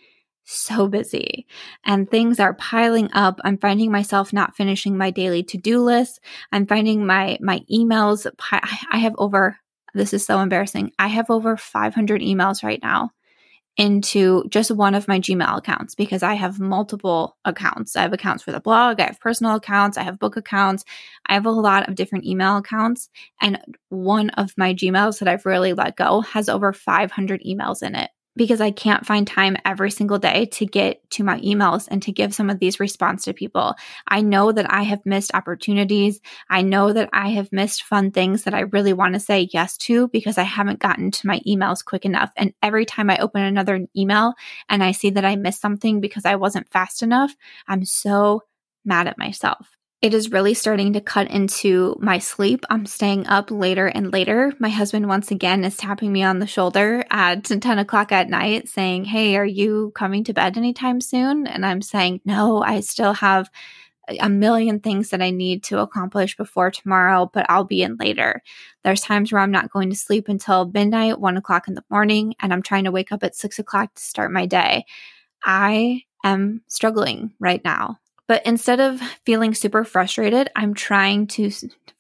so 0.44 0.88
busy 0.90 1.48
and 1.86 2.10
things 2.10 2.42
are 2.42 2.54
piling 2.54 3.10
up. 3.14 3.40
I'm 3.46 3.58
finding 3.58 3.90
myself 3.90 4.34
not 4.34 4.56
finishing 4.56 4.98
my 4.98 5.12
daily 5.12 5.44
to-do 5.44 5.80
list. 5.80 6.20
I'm 6.52 6.68
finding 6.68 7.06
my 7.06 7.38
my 7.42 7.62
emails 7.72 8.28
I 8.92 8.98
have 8.98 9.16
over 9.18 9.58
this 9.94 10.14
is 10.14 10.26
so 10.26 10.40
embarrassing. 10.40 10.92
I 11.00 11.08
have 11.08 11.30
over 11.30 11.58
500 11.58 12.22
emails 12.22 12.64
right 12.64 12.80
now 12.82 13.12
into 13.78 14.44
just 14.50 14.72
one 14.72 14.96
of 14.96 15.08
my 15.08 15.20
Gmail 15.20 15.58
accounts 15.58 15.94
because 15.94 16.24
I 16.24 16.34
have 16.34 16.60
multiple 16.60 17.38
accounts. 17.46 17.96
I 17.96 18.02
have 18.02 18.14
accounts 18.14 18.44
for 18.44 18.52
the 18.52 18.60
blog, 18.60 19.00
I 19.00 19.06
have 19.06 19.20
personal 19.20 19.56
accounts, 19.56 19.98
I 19.98 20.04
have 20.04 20.20
book 20.20 20.36
accounts. 20.36 20.84
I 21.28 21.36
have 21.36 21.46
a 21.46 21.52
lot 21.52 21.88
of 21.88 21.96
different 21.96 22.26
email 22.26 22.58
accounts. 22.58 23.10
And 23.42 23.60
one 23.90 24.32
of 24.32 24.52
my 24.58 24.74
Gmails 24.74 25.20
that 25.20 25.28
I've 25.28 25.46
really 25.46 25.74
let 25.74 25.96
go 25.96 26.22
has 26.22 26.50
over 26.50 26.74
500 26.74 27.44
emails 27.44 27.84
in 27.84 27.96
it 27.96 28.10
because 28.38 28.62
I 28.62 28.72
can't 28.72 29.06
find 29.06 29.26
time 29.28 29.58
every 29.66 29.92
single 29.92 30.20
day 30.20 30.46
to 30.46 30.66
get 30.66 31.10
to 31.12 31.24
my 31.24 31.40
emails 31.42 31.88
and 31.90 32.02
to 32.04 32.12
give 32.12 32.34
some 32.34 32.50
of 32.50 32.60
these 32.60 32.80
response 32.80 33.26
to 33.26 33.34
people. 33.34 33.76
I 34.08 34.22
know 34.22 34.52
that 34.52 34.72
I 34.72 34.84
have 34.84 35.06
missed 35.06 35.34
opportunities. 35.34 36.22
I 36.50 36.62
know 36.62 36.94
that 36.94 37.10
I 37.12 37.30
have 37.30 37.52
missed 37.52 37.84
fun 37.84 38.12
things 38.12 38.44
that 38.44 38.54
I 38.54 38.62
really 38.62 38.94
want 38.94 39.16
to 39.16 39.20
say 39.20 39.50
yes 39.52 39.78
to 39.80 40.08
because 40.10 40.38
I 40.38 40.44
haven't 40.44 40.80
gotten 40.80 41.12
to 41.12 41.28
my 41.28 41.40
emails 41.48 41.84
quick 41.84 42.06
enough. 42.06 42.32
And 42.38 42.54
every 42.62 42.86
time 42.86 43.10
I 43.10 43.18
open 43.18 43.42
another 43.42 43.88
email 43.96 44.34
and 44.70 44.84
I 44.84 44.92
see 44.92 45.10
that 45.12 45.26
I 45.26 45.36
missed 45.36 45.62
something 45.62 46.00
because 46.00 46.26
I 46.26 46.36
wasn't 46.36 46.72
fast 46.72 47.04
enough, 47.04 47.36
I'm 47.68 47.84
so 47.84 48.44
mad 48.86 49.08
at 49.08 49.18
myself 49.18 49.77
it 50.02 50.14
is 50.14 50.32
really 50.32 50.54
starting 50.54 50.94
to 50.94 51.02
cut 51.02 51.30
into 51.32 51.96
my 52.00 52.20
sleep. 52.20 52.64
I'm 52.70 52.86
staying 52.86 53.26
up 53.28 53.50
later 53.50 53.88
and 53.88 54.14
later. 54.14 54.54
My 54.60 54.70
husband, 54.70 55.08
once 55.08 55.32
again, 55.32 55.64
is 55.64 55.76
tapping 55.76 56.14
me 56.14 56.22
on 56.22 56.38
the 56.38 56.46
shoulder 56.46 57.04
at 57.10 57.44
10 57.62 57.80
o'clock 57.80 58.12
at 58.12 58.30
night 58.30 58.70
saying, 58.70 59.06
Hey, 59.06 59.36
are 59.38 59.46
you 59.46 59.92
coming 59.96 60.24
to 60.26 60.34
bed 60.34 60.56
anytime 60.56 61.02
soon? 61.02 61.48
And 61.48 61.66
I'm 61.66 61.82
saying, 61.82 62.22
No, 62.26 62.62
I 62.62 62.82
still 62.82 63.14
have 63.14 63.50
a 64.20 64.30
million 64.30 64.80
things 64.80 65.10
that 65.10 65.22
I 65.22 65.32
need 65.32 65.64
to 65.66 65.80
accomplish 65.80 66.38
before 66.38 66.72
tomorrow, 66.72 67.30
but 67.34 67.46
I'll 67.50 67.66
be 67.66 67.82
in 67.82 67.98
later. 67.98 68.42
There's 68.84 69.02
times 69.02 69.32
where 69.32 69.42
I'm 69.42 69.52
not 69.52 69.72
going 69.72 69.90
to 69.90 69.96
sleep 69.96 70.30
until 70.30 70.72
midnight, 70.72 71.20
one 71.20 71.38
o'clock 71.38 71.68
in 71.68 71.74
the 71.74 71.84
morning, 71.90 72.36
and 72.40 72.54
I'm 72.54 72.62
trying 72.62 72.86
to 72.86 72.92
wake 72.92 73.12
up 73.12 73.24
at 73.24 73.36
six 73.36 73.60
o'clock 73.60 73.96
to 73.96 74.02
start 74.02 74.32
my 74.32 74.46
day. 74.46 74.86
I 75.44 76.04
am 76.24 76.62
struggling 76.68 77.34
right 77.40 77.62
now. 77.66 78.00
But 78.28 78.46
instead 78.46 78.80
of 78.80 79.00
feeling 79.26 79.54
super 79.54 79.84
frustrated, 79.84 80.50
I'm 80.56 80.74
trying 80.74 81.28
to 81.28 81.50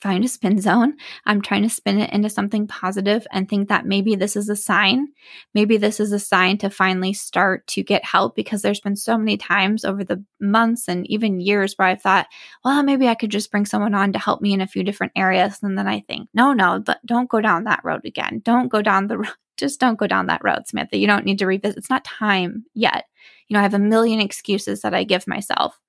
find 0.01 0.23
a 0.23 0.27
spin 0.27 0.59
zone. 0.61 0.95
I'm 1.25 1.41
trying 1.41 1.63
to 1.63 1.69
spin 1.69 1.99
it 1.99 2.11
into 2.13 2.29
something 2.29 2.67
positive 2.67 3.25
and 3.31 3.47
think 3.47 3.69
that 3.69 3.85
maybe 3.85 4.15
this 4.15 4.35
is 4.35 4.49
a 4.49 4.55
sign. 4.55 5.07
Maybe 5.53 5.77
this 5.77 5.99
is 5.99 6.11
a 6.11 6.19
sign 6.19 6.57
to 6.59 6.69
finally 6.69 7.13
start 7.13 7.65
to 7.67 7.83
get 7.83 8.05
help 8.05 8.35
because 8.35 8.61
there's 8.61 8.81
been 8.81 8.95
so 8.95 9.17
many 9.17 9.37
times 9.37 9.85
over 9.85 10.03
the 10.03 10.23
months 10.39 10.87
and 10.87 11.07
even 11.07 11.39
years 11.39 11.73
where 11.75 11.87
I've 11.87 12.01
thought, 12.01 12.27
well, 12.63 12.83
maybe 12.83 13.07
I 13.07 13.15
could 13.15 13.31
just 13.31 13.49
bring 13.49 13.65
someone 13.65 13.95
on 13.95 14.13
to 14.13 14.19
help 14.19 14.41
me 14.41 14.53
in 14.53 14.61
a 14.61 14.67
few 14.67 14.83
different 14.83 15.13
areas. 15.15 15.59
And 15.63 15.77
then 15.77 15.87
I 15.87 16.01
think, 16.01 16.29
no, 16.33 16.53
no, 16.53 16.79
but 16.79 16.99
don't 17.05 17.29
go 17.29 17.41
down 17.41 17.63
that 17.63 17.81
road 17.83 18.05
again. 18.05 18.41
Don't 18.43 18.67
go 18.67 18.81
down 18.81 19.07
the 19.07 19.19
road. 19.19 19.29
Just 19.57 19.79
don't 19.79 19.97
go 19.97 20.05
down 20.05 20.27
that 20.27 20.43
road, 20.43 20.67
Samantha. 20.67 20.97
You 20.97 21.07
don't 21.07 21.25
need 21.25 21.39
to 21.39 21.47
revisit. 21.47 21.79
It's 21.79 21.89
not 21.89 22.03
time 22.05 22.65
yet. 22.75 23.05
You 23.47 23.55
know, 23.55 23.59
I 23.59 23.63
have 23.63 23.73
a 23.73 23.79
million 23.79 24.19
excuses 24.19 24.81
that 24.81 24.93
I 24.93 25.03
give 25.03 25.25
myself. 25.25 25.79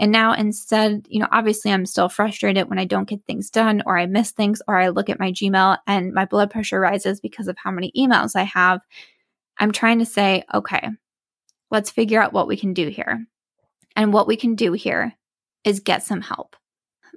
And 0.00 0.10
now 0.10 0.32
instead, 0.32 1.06
you 1.10 1.20
know, 1.20 1.28
obviously 1.30 1.70
I'm 1.70 1.84
still 1.84 2.08
frustrated 2.08 2.70
when 2.70 2.78
I 2.78 2.86
don't 2.86 3.08
get 3.08 3.20
things 3.26 3.50
done 3.50 3.82
or 3.84 3.98
I 3.98 4.06
miss 4.06 4.30
things 4.32 4.62
or 4.66 4.78
I 4.78 4.88
look 4.88 5.10
at 5.10 5.20
my 5.20 5.30
Gmail 5.30 5.76
and 5.86 6.14
my 6.14 6.24
blood 6.24 6.50
pressure 6.50 6.80
rises 6.80 7.20
because 7.20 7.48
of 7.48 7.58
how 7.58 7.70
many 7.70 7.92
emails 7.94 8.34
I 8.34 8.44
have. 8.44 8.80
I'm 9.58 9.72
trying 9.72 9.98
to 9.98 10.06
say, 10.06 10.42
okay, 10.54 10.88
let's 11.70 11.90
figure 11.90 12.20
out 12.20 12.32
what 12.32 12.48
we 12.48 12.56
can 12.56 12.72
do 12.72 12.88
here. 12.88 13.26
And 13.94 14.10
what 14.10 14.26
we 14.26 14.36
can 14.36 14.54
do 14.54 14.72
here 14.72 15.12
is 15.64 15.80
get 15.80 16.02
some 16.02 16.22
help. 16.22 16.56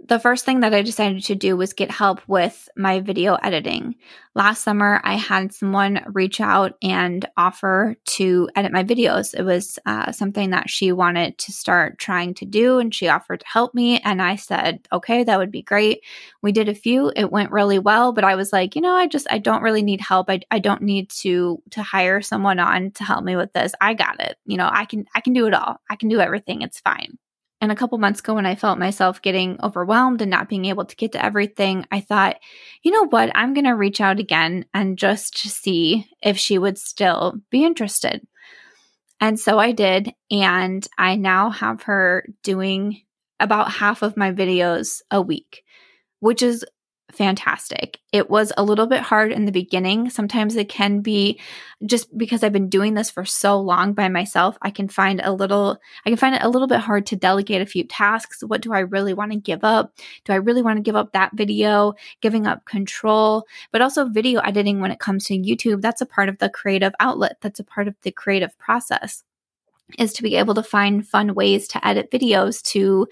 The 0.05 0.19
first 0.19 0.45
thing 0.45 0.61
that 0.61 0.73
I 0.73 0.81
decided 0.81 1.23
to 1.23 1.35
do 1.35 1.55
was 1.55 1.73
get 1.73 1.91
help 1.91 2.21
with 2.27 2.67
my 2.75 2.99
video 2.99 3.35
editing. 3.35 3.95
Last 4.35 4.63
summer, 4.63 4.99
I 5.03 5.15
had 5.15 5.53
someone 5.53 6.03
reach 6.07 6.41
out 6.41 6.75
and 6.81 7.25
offer 7.37 7.95
to 8.05 8.49
edit 8.55 8.71
my 8.71 8.83
videos. 8.83 9.33
It 9.33 9.43
was 9.43 9.79
uh, 9.85 10.11
something 10.11 10.49
that 10.49 10.69
she 10.69 10.91
wanted 10.91 11.37
to 11.37 11.51
start 11.51 11.99
trying 11.99 12.33
to 12.35 12.45
do, 12.45 12.79
and 12.79 12.93
she 12.93 13.07
offered 13.07 13.41
to 13.41 13.47
help 13.47 13.73
me. 13.73 13.99
And 13.99 14.21
I 14.21 14.35
said, 14.35 14.87
okay, 14.91 15.23
that 15.23 15.37
would 15.37 15.51
be 15.51 15.61
great. 15.61 16.01
We 16.41 16.51
did 16.51 16.67
a 16.67 16.75
few, 16.75 17.11
it 17.15 17.31
went 17.31 17.51
really 17.51 17.79
well, 17.79 18.11
but 18.11 18.23
I 18.23 18.35
was 18.35 18.51
like, 18.51 18.75
you 18.75 18.81
know, 18.81 18.95
I 18.95 19.07
just, 19.07 19.27
I 19.29 19.37
don't 19.37 19.63
really 19.63 19.83
need 19.83 20.01
help. 20.01 20.29
I, 20.29 20.41
I 20.51 20.59
don't 20.59 20.81
need 20.81 21.09
to, 21.21 21.61
to 21.71 21.83
hire 21.83 22.21
someone 22.21 22.59
on 22.59 22.91
to 22.91 23.03
help 23.03 23.23
me 23.23 23.35
with 23.35 23.53
this. 23.53 23.73
I 23.79 23.93
got 23.93 24.19
it. 24.19 24.37
You 24.45 24.57
know, 24.57 24.69
I 24.71 24.85
can, 24.85 25.05
I 25.15 25.21
can 25.21 25.33
do 25.33 25.47
it 25.47 25.53
all. 25.53 25.79
I 25.89 25.95
can 25.95 26.09
do 26.09 26.19
everything. 26.19 26.61
It's 26.61 26.79
fine. 26.79 27.17
And 27.63 27.71
a 27.71 27.75
couple 27.75 27.97
months 27.97 28.19
ago, 28.19 28.33
when 28.33 28.45
I 28.45 28.55
felt 28.55 28.77
myself 28.77 29.21
getting 29.21 29.57
overwhelmed 29.63 30.21
and 30.21 30.29
not 30.29 30.49
being 30.49 30.65
able 30.65 30.83
to 30.83 30.97
get 30.97 31.13
to 31.13 31.23
everything, 31.23 31.85
I 31.89 32.01
thought, 32.01 32.35
you 32.81 32.91
know 32.91 33.07
what? 33.07 33.31
I'm 33.35 33.53
going 33.53 33.63
to 33.63 33.71
reach 33.71 34.01
out 34.01 34.19
again 34.19 34.65
and 34.73 34.97
just 34.97 35.37
see 35.37 36.05
if 36.21 36.37
she 36.37 36.57
would 36.57 36.77
still 36.77 37.35
be 37.49 37.63
interested. 37.63 38.27
And 39.21 39.39
so 39.39 39.59
I 39.59 39.71
did. 39.71 40.13
And 40.29 40.85
I 40.97 41.15
now 41.15 41.51
have 41.51 41.83
her 41.83 42.25
doing 42.43 43.01
about 43.39 43.71
half 43.71 44.01
of 44.01 44.17
my 44.17 44.33
videos 44.33 44.99
a 45.09 45.21
week, 45.21 45.63
which 46.19 46.43
is 46.43 46.65
fantastic. 47.13 47.99
It 48.11 48.29
was 48.29 48.51
a 48.57 48.63
little 48.63 48.87
bit 48.87 49.01
hard 49.01 49.31
in 49.31 49.45
the 49.45 49.51
beginning. 49.51 50.09
Sometimes 50.09 50.55
it 50.55 50.69
can 50.69 51.01
be 51.01 51.39
just 51.85 52.15
because 52.17 52.43
I've 52.43 52.51
been 52.51 52.69
doing 52.69 52.93
this 52.93 53.09
for 53.09 53.25
so 53.25 53.59
long 53.59 53.93
by 53.93 54.09
myself, 54.09 54.57
I 54.61 54.69
can 54.69 54.87
find 54.87 55.21
a 55.23 55.31
little 55.31 55.77
I 56.05 56.09
can 56.09 56.17
find 56.17 56.35
it 56.35 56.43
a 56.43 56.49
little 56.49 56.67
bit 56.67 56.79
hard 56.79 57.05
to 57.07 57.15
delegate 57.15 57.61
a 57.61 57.65
few 57.65 57.83
tasks. 57.83 58.43
What 58.45 58.61
do 58.61 58.73
I 58.73 58.79
really 58.79 59.13
want 59.13 59.31
to 59.31 59.37
give 59.37 59.63
up? 59.63 59.93
Do 60.25 60.33
I 60.33 60.37
really 60.37 60.61
want 60.61 60.77
to 60.77 60.83
give 60.83 60.95
up 60.95 61.13
that 61.13 61.31
video, 61.33 61.93
giving 62.21 62.47
up 62.47 62.65
control? 62.65 63.45
But 63.71 63.81
also 63.81 64.09
video 64.09 64.41
editing 64.41 64.79
when 64.79 64.91
it 64.91 64.99
comes 64.99 65.25
to 65.25 65.37
YouTube, 65.37 65.81
that's 65.81 66.01
a 66.01 66.05
part 66.05 66.29
of 66.29 66.39
the 66.39 66.49
creative 66.49 66.93
outlet. 66.99 67.37
That's 67.41 67.59
a 67.59 67.63
part 67.63 67.87
of 67.87 67.95
the 68.01 68.11
creative 68.11 68.57
process. 68.57 69.23
Is 69.99 70.13
to 70.13 70.23
be 70.23 70.35
able 70.35 70.55
to 70.55 70.63
find 70.63 71.07
fun 71.07 71.35
ways 71.35 71.67
to 71.69 71.87
edit 71.87 72.09
videos 72.11 72.61
to 72.71 73.07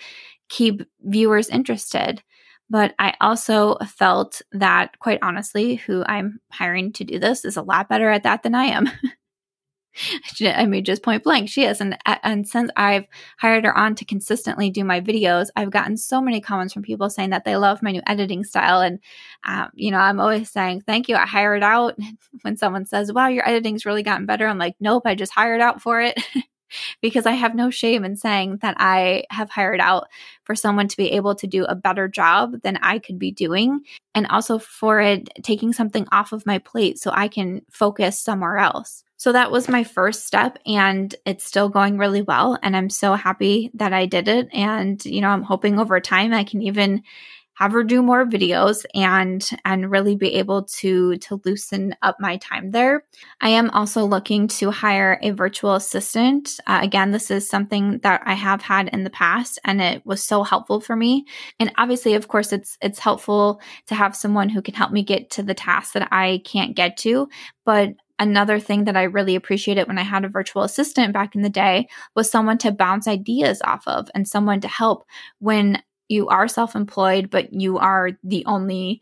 keep 0.50 0.82
viewers 1.04 1.50
interested. 1.50 2.24
But 2.72 2.96
I 3.00 3.14
also 3.20 3.76
felt 3.86 4.42
that, 4.54 4.98
quite 5.00 5.20
honestly, 5.22 5.76
who 5.76 6.06
I'm 6.06 6.40
hiring 6.54 6.94
to 6.94 7.04
do 7.04 7.20
this 7.20 7.44
is 7.44 7.58
a 7.58 7.62
lot 7.62 7.90
better 7.90 8.10
at 8.10 8.24
that 8.24 8.44
than 8.44 8.56
I 8.56 8.64
am. 8.64 8.90
I 10.42 10.66
mean, 10.68 10.86
just 10.86 11.04
point 11.04 11.26
blank, 11.26 11.50
she 11.50 11.66
is. 11.66 11.82
And, 11.82 11.98
and 12.06 12.48
since 12.48 12.72
I've 12.78 13.04
hired 13.38 13.66
her 13.66 13.78
on 13.78 13.96
to 13.96 14.06
consistently 14.06 14.70
do 14.70 14.86
my 14.86 15.02
videos, 15.02 15.50
I've 15.58 15.70
gotten 15.70 15.98
so 15.98 16.22
many 16.22 16.40
comments 16.40 16.74
from 16.74 16.84
people 16.84 17.10
saying 17.10 17.32
that 17.32 17.44
they 17.44 17.58
love 17.58 17.84
my 17.84 17.92
new 17.92 18.02
editing 18.08 18.46
style. 18.46 18.80
And, 18.80 19.00
um, 19.46 19.68
you 19.74 19.92
know, 19.92 19.98
I'm 20.00 20.22
always 20.22 20.50
saying, 20.50 20.84
thank 20.88 21.10
you. 21.10 21.18
I 21.18 21.26
hired 21.26 21.64
out. 21.64 21.98
When 22.44 22.56
someone 22.56 22.86
says, 22.86 23.12
wow, 23.12 23.28
your 23.28 23.48
editing's 23.48 23.86
really 23.86 24.02
gotten 24.02 24.26
better, 24.26 24.48
I'm 24.48 24.58
like, 24.58 24.76
nope, 24.80 25.04
I 25.06 25.14
just 25.14 25.34
hired 25.34 25.60
out 25.60 25.82
for 25.82 26.00
it. 26.02 26.18
because 27.02 27.26
I 27.26 27.32
have 27.34 27.56
no 27.56 27.70
shame 27.70 28.04
in 28.04 28.16
saying 28.16 28.60
that 28.62 28.76
I 28.78 29.24
have 29.30 29.50
hired 29.50 29.80
out 29.80 30.08
for 30.44 30.56
someone 30.56 30.88
to 30.88 30.98
be 30.98 31.12
able 31.12 31.36
to 31.36 31.48
do 31.48 31.66
a 31.66 31.76
better 31.76 32.08
job 32.08 32.62
than 32.62 32.78
I 32.78 33.00
could 33.00 33.20
be 33.20 33.32
doing. 33.32 33.82
And 34.14 34.28
also 34.28 34.60
for 34.60 35.00
it 35.00 35.30
taking 35.44 35.74
something 35.74 36.08
off 36.12 36.32
of 36.32 36.46
my 36.46 36.60
plate 36.60 37.00
so 37.00 37.12
I 37.14 37.28
can 37.28 37.62
focus 37.70 38.20
somewhere 38.20 38.58
else. 38.58 39.04
So 39.18 39.34
that 39.34 39.52
was 39.52 39.70
my 39.70 39.84
first 39.84 40.26
step 40.26 40.58
and 40.66 41.14
it's 41.28 41.46
still 41.46 41.70
going 41.70 42.00
really 42.00 42.24
well. 42.24 42.58
And 42.64 42.76
I'm 42.76 42.90
so 42.90 43.14
happy 43.14 43.70
that 43.76 43.94
I 43.94 44.08
did 44.08 44.28
it. 44.28 44.50
And, 44.52 45.04
you 45.06 45.22
know, 45.22 45.30
I'm 45.30 45.44
hoping 45.44 45.80
over 45.80 46.00
time 46.00 46.34
I 46.34 46.44
can 46.44 46.64
even 46.64 47.04
have 47.56 47.72
her 47.74 47.84
do 47.84 48.02
more 48.02 48.26
videos 48.26 48.86
and 48.96 49.48
and 49.66 49.92
really 49.92 50.16
be 50.16 50.36
able 50.36 50.64
to 50.64 51.18
to 51.18 51.42
loosen 51.46 51.96
up 52.02 52.18
my 52.20 52.38
time 52.38 52.72
there. 52.72 53.04
I 53.42 53.50
am 53.50 53.70
also 53.72 54.06
looking 54.06 54.48
to 54.50 54.72
hire 54.72 55.20
a 55.22 55.32
virtual 55.32 55.76
assistant. 55.76 56.60
Uh, 56.68 56.80
again, 56.82 57.12
this 57.12 57.30
is 57.30 57.48
something 57.48 58.00
that 58.00 58.22
I 58.26 58.34
have 58.34 58.62
had 58.62 58.90
in 58.90 59.04
the 59.04 59.10
past 59.10 59.60
and 59.64 59.82
it 59.82 60.06
was 60.06 60.24
so 60.24 60.44
helpful 60.44 60.82
for 60.82 60.96
me. 60.96 61.26
And 61.60 61.72
obviously, 61.78 62.16
of 62.16 62.28
course, 62.28 62.54
it's 62.54 62.78
it's 62.82 63.00
helpful 63.00 63.62
to 63.88 63.96
have 63.96 64.16
someone 64.16 64.50
who 64.50 64.62
can 64.62 64.74
help 64.74 64.92
me 64.92 65.04
get 65.04 65.30
to 65.32 65.44
the 65.44 65.54
tasks 65.54 65.94
that 65.94 66.08
I 66.12 66.42
can't 66.46 66.76
get 66.76 66.98
to, 66.98 67.30
but 67.66 67.94
another 68.22 68.60
thing 68.60 68.84
that 68.84 68.96
I 68.96 69.04
really 69.04 69.36
appreciated 69.36 69.88
when 69.88 69.98
I 69.98 70.04
had 70.04 70.24
a 70.24 70.30
virtual 70.30 70.62
assistant 70.62 71.12
back 71.12 71.34
in 71.34 71.42
the 71.42 71.50
day 71.50 71.88
was 72.16 72.30
someone 72.30 72.60
to 72.60 72.72
bounce 72.72 73.08
ideas 73.08 73.62
off 73.66 73.82
of 73.88 74.10
and 74.14 74.28
someone 74.28 74.62
to 74.62 74.68
help 74.68 75.06
when 75.40 75.82
you 76.12 76.28
are 76.28 76.48
self-employed 76.48 77.30
but 77.30 77.54
you 77.54 77.78
are 77.78 78.12
the 78.24 78.46
only 78.46 79.02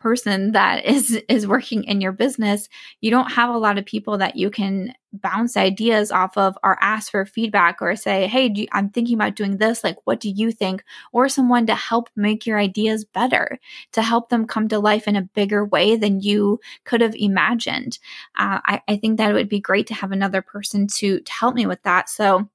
person 0.00 0.52
that 0.52 0.84
is 0.86 1.20
is 1.28 1.46
working 1.46 1.84
in 1.84 2.00
your 2.00 2.12
business 2.12 2.68
you 3.00 3.10
don't 3.10 3.32
have 3.32 3.54
a 3.54 3.58
lot 3.58 3.78
of 3.78 3.84
people 3.84 4.18
that 4.18 4.36
you 4.36 4.50
can 4.50 4.92
bounce 5.12 5.56
ideas 5.56 6.12
off 6.12 6.36
of 6.36 6.56
or 6.62 6.78
ask 6.80 7.10
for 7.10 7.26
feedback 7.26 7.82
or 7.82 7.96
say 7.96 8.26
hey 8.26 8.50
you, 8.54 8.66
i'm 8.72 8.88
thinking 8.88 9.14
about 9.14 9.34
doing 9.34 9.56
this 9.58 9.82
like 9.82 9.96
what 10.04 10.20
do 10.20 10.30
you 10.30 10.52
think? 10.52 10.84
or 11.12 11.28
someone 11.28 11.66
to 11.66 11.74
help 11.74 12.08
make 12.16 12.46
your 12.46 12.58
ideas 12.58 13.04
better 13.04 13.58
to 13.92 14.02
help 14.02 14.28
them 14.28 14.46
come 14.46 14.68
to 14.68 14.78
life 14.78 15.08
in 15.08 15.16
a 15.16 15.22
bigger 15.22 15.64
way 15.64 15.96
than 15.96 16.20
you 16.20 16.60
could 16.84 17.00
have 17.00 17.14
imagined. 17.16 17.98
Uh, 18.38 18.60
I, 18.64 18.82
I 18.88 18.96
think 18.96 19.18
that 19.18 19.30
it 19.30 19.34
would 19.34 19.48
be 19.48 19.60
great 19.60 19.86
to 19.88 19.94
have 19.94 20.12
another 20.12 20.42
person 20.42 20.86
to 20.98 21.20
to 21.20 21.32
help 21.32 21.54
me 21.54 21.66
with 21.66 21.82
that. 21.82 22.08
So 22.08 22.48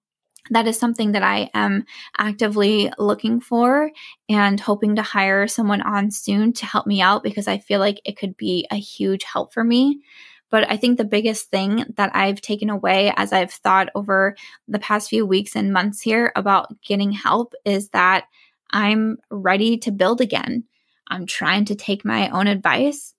that 0.52 0.68
is 0.68 0.78
something 0.78 1.14
that 1.14 1.24
I 1.24 1.50
am 1.54 1.86
actively 2.18 2.92
looking 2.98 3.40
for 3.40 3.92
and 4.30 4.60
hoping 4.60 4.96
to 4.96 5.02
hire 5.02 5.48
someone 5.48 5.82
on 5.82 6.12
soon 6.12 6.54
to 6.54 6.66
help 6.66 6.86
me 6.86 7.02
out 7.02 7.24
because 7.24 7.48
I 7.48 7.58
feel 7.58 7.80
like 7.80 8.00
it 8.06 8.18
could 8.18 8.38
be 8.38 8.68
a 8.72 8.76
huge 8.76 9.24
help 9.24 9.54
for 9.54 9.64
me. 9.64 10.02
But 10.52 10.70
I 10.70 10.78
think 10.78 10.98
the 10.98 11.06
biggest 11.06 11.50
thing 11.50 11.86
that 11.98 12.16
I've 12.16 12.40
taken 12.40 12.70
away 12.70 13.12
as 13.16 13.34
I've 13.34 13.52
thought 13.52 13.90
over 13.96 14.36
the 14.68 14.80
past 14.80 15.10
few 15.10 15.26
weeks 15.26 15.56
and 15.56 15.74
months 15.74 16.02
here 16.02 16.32
about 16.36 16.80
getting 16.82 17.12
help 17.12 17.54
is 17.66 17.90
that 17.90 18.26
I'm 18.70 19.18
ready 19.32 19.78
to 19.80 19.92
build 19.92 20.22
again. 20.22 20.66
I'm 21.08 21.26
trying 21.26 21.66
to 21.66 21.76
take 21.76 22.06
my 22.06 22.30
own 22.30 22.48
advice 22.48 23.15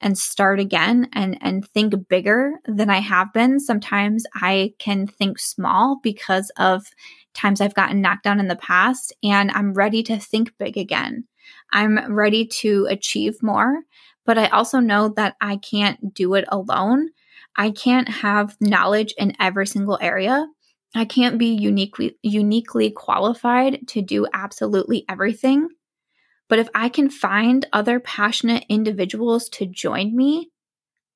and 0.00 0.16
start 0.16 0.60
again 0.60 1.08
and 1.12 1.38
and 1.40 1.66
think 1.68 1.94
bigger 2.08 2.54
than 2.66 2.90
I 2.90 2.98
have 2.98 3.32
been. 3.32 3.60
Sometimes 3.60 4.24
I 4.34 4.74
can 4.78 5.06
think 5.06 5.38
small 5.38 6.00
because 6.02 6.50
of 6.58 6.86
times 7.34 7.60
I've 7.60 7.74
gotten 7.74 8.00
knocked 8.00 8.24
down 8.24 8.40
in 8.40 8.48
the 8.48 8.56
past 8.56 9.12
and 9.22 9.50
I'm 9.52 9.74
ready 9.74 10.02
to 10.04 10.18
think 10.18 10.52
big 10.58 10.76
again. 10.76 11.24
I'm 11.72 12.12
ready 12.14 12.46
to 12.46 12.86
achieve 12.90 13.42
more, 13.42 13.82
but 14.24 14.38
I 14.38 14.48
also 14.48 14.80
know 14.80 15.08
that 15.16 15.36
I 15.40 15.56
can't 15.56 16.12
do 16.14 16.34
it 16.34 16.44
alone. 16.48 17.10
I 17.56 17.70
can't 17.70 18.08
have 18.08 18.56
knowledge 18.60 19.14
in 19.18 19.34
every 19.40 19.66
single 19.66 19.98
area. 20.00 20.46
I 20.94 21.04
can't 21.04 21.38
be 21.38 21.48
uniquely 21.48 22.16
uniquely 22.22 22.90
qualified 22.90 23.86
to 23.88 24.02
do 24.02 24.26
absolutely 24.32 25.04
everything. 25.08 25.68
But 26.48 26.58
if 26.58 26.68
I 26.74 26.88
can 26.88 27.10
find 27.10 27.66
other 27.72 28.00
passionate 28.00 28.64
individuals 28.68 29.48
to 29.50 29.66
join 29.66 30.16
me, 30.16 30.50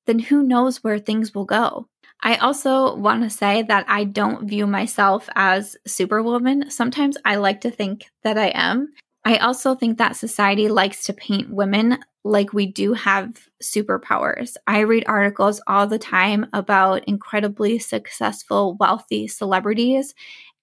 then 0.05 0.19
who 0.19 0.43
knows 0.43 0.83
where 0.83 0.99
things 0.99 1.33
will 1.33 1.45
go. 1.45 1.87
I 2.21 2.35
also 2.37 2.95
want 2.95 3.23
to 3.23 3.29
say 3.29 3.63
that 3.63 3.85
I 3.87 4.05
don't 4.05 4.47
view 4.47 4.65
myself 4.65 5.27
as 5.35 5.75
superwoman. 5.85 6.69
Sometimes 6.69 7.17
I 7.25 7.35
like 7.35 7.61
to 7.61 7.71
think 7.71 8.05
that 8.23 8.37
I 8.37 8.47
am. 8.53 8.93
I 9.25 9.37
also 9.37 9.75
think 9.75 9.97
that 9.97 10.15
society 10.15 10.67
likes 10.69 11.05
to 11.05 11.13
paint 11.13 11.49
women 11.49 11.97
like 12.23 12.53
we 12.53 12.65
do 12.65 12.93
have 12.93 13.47
superpowers. 13.61 14.55
I 14.67 14.79
read 14.79 15.03
articles 15.07 15.61
all 15.67 15.87
the 15.87 15.99
time 15.99 16.47
about 16.53 17.03
incredibly 17.05 17.79
successful, 17.79 18.77
wealthy 18.79 19.27
celebrities, 19.27 20.13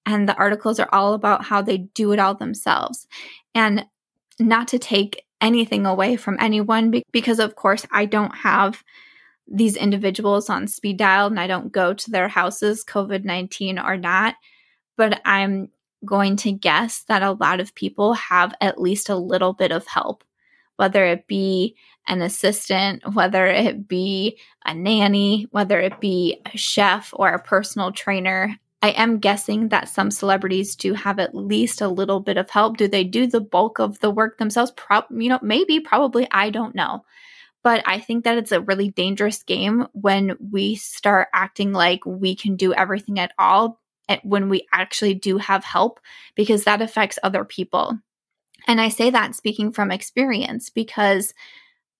and 0.06 0.28
the 0.28 0.36
articles 0.36 0.80
are 0.80 0.88
all 0.92 1.12
about 1.12 1.44
how 1.44 1.60
they 1.60 1.78
do 1.78 2.12
it 2.12 2.18
all 2.18 2.34
themselves. 2.34 3.06
And 3.54 3.84
not 4.40 4.68
to 4.68 4.78
take 4.78 5.24
anything 5.40 5.86
away 5.86 6.16
from 6.16 6.36
anyone 6.40 7.02
because, 7.12 7.38
of 7.38 7.56
course, 7.56 7.86
I 7.90 8.04
don't 8.04 8.34
have 8.34 8.82
these 9.46 9.76
individuals 9.76 10.48
on 10.48 10.68
speed 10.68 10.96
dial 10.96 11.26
and 11.26 11.40
I 11.40 11.46
don't 11.46 11.72
go 11.72 11.92
to 11.92 12.10
their 12.10 12.28
houses, 12.28 12.84
COVID 12.84 13.24
19 13.24 13.78
or 13.78 13.96
not. 13.96 14.34
But 14.96 15.20
I'm 15.24 15.70
going 16.04 16.36
to 16.36 16.52
guess 16.52 17.04
that 17.08 17.22
a 17.22 17.32
lot 17.32 17.60
of 17.60 17.74
people 17.74 18.14
have 18.14 18.54
at 18.60 18.80
least 18.80 19.08
a 19.08 19.16
little 19.16 19.52
bit 19.52 19.72
of 19.72 19.86
help, 19.86 20.24
whether 20.76 21.04
it 21.04 21.26
be 21.26 21.76
an 22.06 22.22
assistant, 22.22 23.02
whether 23.14 23.46
it 23.46 23.86
be 23.86 24.38
a 24.64 24.74
nanny, 24.74 25.46
whether 25.50 25.80
it 25.80 26.00
be 26.00 26.40
a 26.52 26.56
chef 26.56 27.10
or 27.14 27.30
a 27.30 27.42
personal 27.42 27.92
trainer. 27.92 28.56
I 28.82 28.90
am 28.90 29.18
guessing 29.18 29.68
that 29.68 29.90
some 29.90 30.10
celebrities 30.10 30.74
do 30.74 30.94
have 30.94 31.18
at 31.18 31.34
least 31.34 31.80
a 31.80 31.88
little 31.88 32.20
bit 32.20 32.38
of 32.38 32.48
help. 32.48 32.78
Do 32.78 32.88
they 32.88 33.04
do 33.04 33.26
the 33.26 33.40
bulk 33.40 33.78
of 33.78 33.98
the 34.00 34.10
work 34.10 34.38
themselves? 34.38 34.72
Pro- 34.74 35.02
you 35.10 35.28
know, 35.28 35.38
maybe, 35.42 35.80
probably, 35.80 36.26
I 36.30 36.50
don't 36.50 36.74
know. 36.74 37.04
But 37.62 37.82
I 37.86 38.00
think 38.00 38.24
that 38.24 38.38
it's 38.38 38.52
a 38.52 38.60
really 38.62 38.88
dangerous 38.88 39.42
game 39.42 39.86
when 39.92 40.36
we 40.50 40.76
start 40.76 41.28
acting 41.34 41.72
like 41.72 42.06
we 42.06 42.34
can 42.34 42.56
do 42.56 42.72
everything 42.72 43.18
at 43.18 43.32
all 43.38 43.80
when 44.22 44.48
we 44.48 44.66
actually 44.72 45.14
do 45.14 45.36
have 45.38 45.62
help 45.62 46.00
because 46.34 46.64
that 46.64 46.82
affects 46.82 47.18
other 47.22 47.44
people. 47.44 47.98
And 48.66 48.80
I 48.80 48.88
say 48.88 49.10
that 49.10 49.34
speaking 49.34 49.72
from 49.72 49.90
experience 49.90 50.70
because 50.70 51.34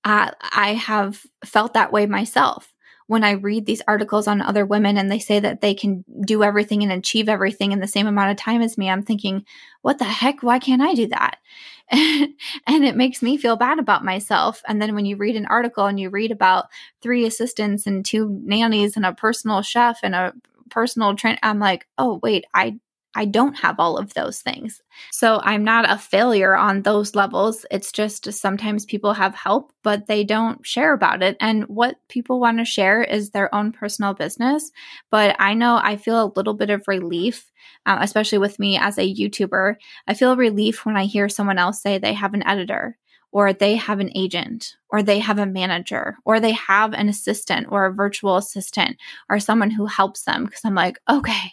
uh, 0.04 0.30
I 0.40 0.74
have 0.74 1.22
felt 1.44 1.74
that 1.74 1.92
way 1.92 2.06
myself 2.06 2.69
when 3.10 3.24
I 3.24 3.32
read 3.32 3.66
these 3.66 3.82
articles 3.88 4.28
on 4.28 4.40
other 4.40 4.64
women 4.64 4.96
and 4.96 5.10
they 5.10 5.18
say 5.18 5.40
that 5.40 5.60
they 5.60 5.74
can 5.74 6.04
do 6.24 6.44
everything 6.44 6.84
and 6.84 6.92
achieve 6.92 7.28
everything 7.28 7.72
in 7.72 7.80
the 7.80 7.88
same 7.88 8.06
amount 8.06 8.30
of 8.30 8.36
time 8.36 8.62
as 8.62 8.78
me, 8.78 8.88
I'm 8.88 9.02
thinking, 9.02 9.44
what 9.82 9.98
the 9.98 10.04
heck? 10.04 10.44
Why 10.44 10.60
can't 10.60 10.80
I 10.80 10.94
do 10.94 11.08
that? 11.08 11.38
and 11.90 12.84
it 12.84 12.94
makes 12.94 13.20
me 13.20 13.36
feel 13.36 13.56
bad 13.56 13.80
about 13.80 14.04
myself. 14.04 14.62
And 14.68 14.80
then 14.80 14.94
when 14.94 15.06
you 15.06 15.16
read 15.16 15.34
an 15.34 15.46
article 15.46 15.86
and 15.86 15.98
you 15.98 16.08
read 16.08 16.30
about 16.30 16.66
three 17.02 17.26
assistants 17.26 17.84
and 17.84 18.04
two 18.04 18.40
nannies 18.44 18.94
and 18.94 19.04
a 19.04 19.12
personal 19.12 19.60
chef 19.60 19.98
and 20.04 20.14
a 20.14 20.32
personal 20.70 21.16
train, 21.16 21.36
I'm 21.42 21.58
like, 21.58 21.88
oh, 21.98 22.20
wait, 22.22 22.44
I 22.54 22.78
I 23.16 23.24
don't 23.24 23.58
have 23.58 23.80
all 23.80 23.98
of 23.98 24.14
those 24.14 24.40
things. 24.40 24.80
So 25.10 25.40
I'm 25.42 25.64
not 25.64 25.90
a 25.90 25.98
failure 25.98 26.54
on 26.56 26.82
those 26.82 27.16
levels. 27.16 27.66
It's 27.70 27.90
just 27.90 28.32
sometimes 28.32 28.84
people 28.84 29.14
have 29.14 29.34
help, 29.34 29.72
but 29.82 30.06
they 30.06 30.22
don't 30.22 30.64
share 30.64 30.92
about 30.92 31.22
it. 31.22 31.36
And 31.40 31.64
what 31.64 31.96
people 32.08 32.38
want 32.38 32.58
to 32.58 32.64
share 32.64 33.02
is 33.02 33.30
their 33.30 33.52
own 33.52 33.72
personal 33.72 34.14
business. 34.14 34.70
But 35.10 35.34
I 35.40 35.54
know 35.54 35.80
I 35.82 35.96
feel 35.96 36.22
a 36.22 36.32
little 36.36 36.54
bit 36.54 36.70
of 36.70 36.86
relief, 36.86 37.50
uh, 37.84 37.98
especially 38.00 38.38
with 38.38 38.60
me 38.60 38.78
as 38.78 38.96
a 38.96 39.14
YouTuber. 39.14 39.74
I 40.06 40.14
feel 40.14 40.36
relief 40.36 40.86
when 40.86 40.96
I 40.96 41.06
hear 41.06 41.28
someone 41.28 41.58
else 41.58 41.82
say 41.82 41.98
they 41.98 42.14
have 42.14 42.34
an 42.34 42.46
editor 42.46 42.96
or 43.32 43.52
they 43.52 43.76
have 43.76 44.00
an 44.00 44.10
agent, 44.14 44.76
or 44.88 45.02
they 45.02 45.18
have 45.18 45.38
a 45.38 45.46
manager, 45.46 46.16
or 46.24 46.40
they 46.40 46.52
have 46.52 46.92
an 46.92 47.08
assistant 47.08 47.66
or 47.70 47.86
a 47.86 47.92
virtual 47.92 48.36
assistant, 48.36 48.96
or 49.28 49.38
someone 49.38 49.70
who 49.70 49.86
helps 49.86 50.24
them. 50.24 50.44
Because 50.44 50.64
I'm 50.64 50.74
like, 50.74 50.98
okay, 51.08 51.52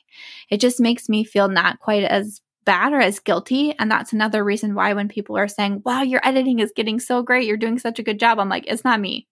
it 0.49 0.59
just 0.59 0.79
makes 0.79 1.07
me 1.07 1.23
feel 1.23 1.47
not 1.47 1.79
quite 1.79 2.03
as 2.03 2.41
bad 2.65 2.93
or 2.93 2.99
as 2.99 3.19
guilty. 3.19 3.73
And 3.79 3.89
that's 3.89 4.11
another 4.11 4.43
reason 4.43 4.75
why 4.75 4.93
when 4.93 5.07
people 5.07 5.37
are 5.37 5.47
saying, 5.47 5.81
wow, 5.85 6.01
your 6.01 6.19
editing 6.23 6.59
is 6.59 6.73
getting 6.75 6.99
so 6.99 7.23
great, 7.23 7.47
you're 7.47 7.57
doing 7.57 7.79
such 7.79 7.97
a 7.97 8.03
good 8.03 8.19
job, 8.19 8.39
I'm 8.39 8.49
like, 8.49 8.65
it's 8.67 8.83
not 8.83 8.99
me. 8.99 9.27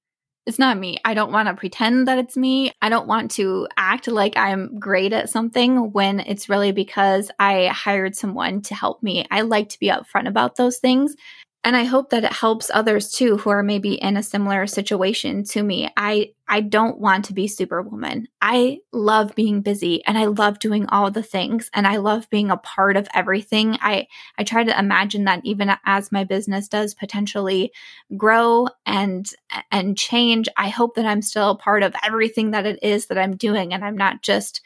It's 0.45 0.59
not 0.59 0.77
me. 0.77 0.99
I 1.03 1.15
don't 1.15 1.31
want 1.31 1.47
to 1.47 1.55
pretend 1.55 2.07
that 2.07 2.19
it's 2.19 2.37
me. 2.37 2.71
I 2.79 2.89
don't 2.89 3.07
want 3.07 3.31
to 3.31 3.67
act 3.77 4.07
like 4.07 4.37
I'm 4.37 4.79
great 4.79 5.11
at 5.11 5.29
something 5.29 5.91
when 5.91 6.19
it's 6.19 6.49
really 6.49 6.71
because 6.71 7.31
I 7.39 7.65
hired 7.67 8.15
someone 8.15 8.61
to 8.63 8.75
help 8.75 9.01
me. 9.01 9.25
I 9.31 9.41
like 9.41 9.69
to 9.69 9.79
be 9.79 9.87
upfront 9.87 10.27
about 10.27 10.55
those 10.55 10.77
things 10.77 11.15
and 11.65 11.75
I 11.75 11.83
hope 11.83 12.11
that 12.11 12.23
it 12.23 12.31
helps 12.31 12.69
others 12.71 13.11
too 13.11 13.37
who 13.37 13.49
are 13.49 13.63
maybe 13.63 13.95
in 13.95 14.17
a 14.17 14.23
similar 14.23 14.67
situation 14.67 15.43
to 15.45 15.63
me. 15.63 15.89
I 15.97 16.33
I 16.47 16.61
don't 16.61 16.99
want 16.99 17.25
to 17.25 17.33
be 17.33 17.47
superwoman. 17.47 18.27
I 18.39 18.81
love 18.93 19.33
being 19.33 19.61
busy 19.61 20.05
and 20.05 20.15
I 20.15 20.25
love 20.25 20.59
doing 20.59 20.85
all 20.89 21.09
the 21.09 21.23
things 21.23 21.71
and 21.73 21.87
I 21.87 21.97
love 21.97 22.29
being 22.29 22.51
a 22.51 22.57
part 22.57 22.97
of 22.97 23.07
everything. 23.15 23.79
I 23.81 24.05
I 24.37 24.43
try 24.43 24.63
to 24.63 24.79
imagine 24.79 25.23
that 25.23 25.41
even 25.43 25.75
as 25.87 26.11
my 26.11 26.23
business 26.23 26.67
does 26.67 26.93
potentially 26.93 27.71
grow 28.15 28.67
and 28.85 29.27
and 29.71 29.97
change, 29.97 30.47
I 30.55 30.69
hope 30.69 30.93
that 30.95 31.07
I'm 31.07 31.23
still 31.23 31.49
a 31.49 31.57
part 31.57 31.81
of 31.81 31.95
everything 32.03 32.51
that 32.51 32.67
it 32.67 32.77
is 32.83 33.07
that 33.07 33.17
I'm 33.17 33.35
doing 33.35 33.73
and 33.73 33.83
I'm 33.83 33.97
not 33.97 34.21
just 34.21 34.61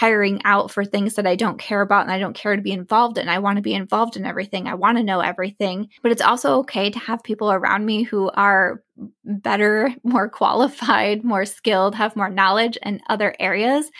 hiring 0.00 0.40
out 0.46 0.70
for 0.70 0.82
things 0.82 1.16
that 1.16 1.26
I 1.26 1.36
don't 1.36 1.58
care 1.58 1.82
about 1.82 2.04
and 2.04 2.10
I 2.10 2.18
don't 2.18 2.32
care 2.32 2.56
to 2.56 2.62
be 2.62 2.72
involved 2.72 3.18
in. 3.18 3.28
I 3.28 3.38
want 3.38 3.56
to 3.56 3.62
be 3.62 3.74
involved 3.74 4.16
in 4.16 4.24
everything. 4.24 4.66
I 4.66 4.72
want 4.72 4.96
to 4.96 5.04
know 5.04 5.20
everything. 5.20 5.90
But 6.02 6.10
it's 6.10 6.22
also 6.22 6.60
okay 6.60 6.88
to 6.88 6.98
have 6.98 7.22
people 7.22 7.52
around 7.52 7.84
me 7.84 8.04
who 8.04 8.30
are 8.30 8.82
better, 9.26 9.94
more 10.02 10.30
qualified, 10.30 11.22
more 11.22 11.44
skilled, 11.44 11.94
have 11.96 12.16
more 12.16 12.30
knowledge 12.30 12.78
in 12.82 13.02
other 13.10 13.34
areas 13.38 13.90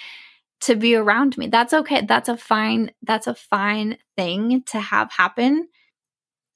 to 0.60 0.74
be 0.74 0.94
around 0.94 1.36
me. 1.36 1.48
That's 1.48 1.74
okay. 1.74 2.06
That's 2.06 2.30
a 2.30 2.36
fine 2.38 2.92
that's 3.02 3.26
a 3.26 3.34
fine 3.34 3.98
thing 4.16 4.62
to 4.68 4.80
have 4.80 5.12
happen. 5.12 5.68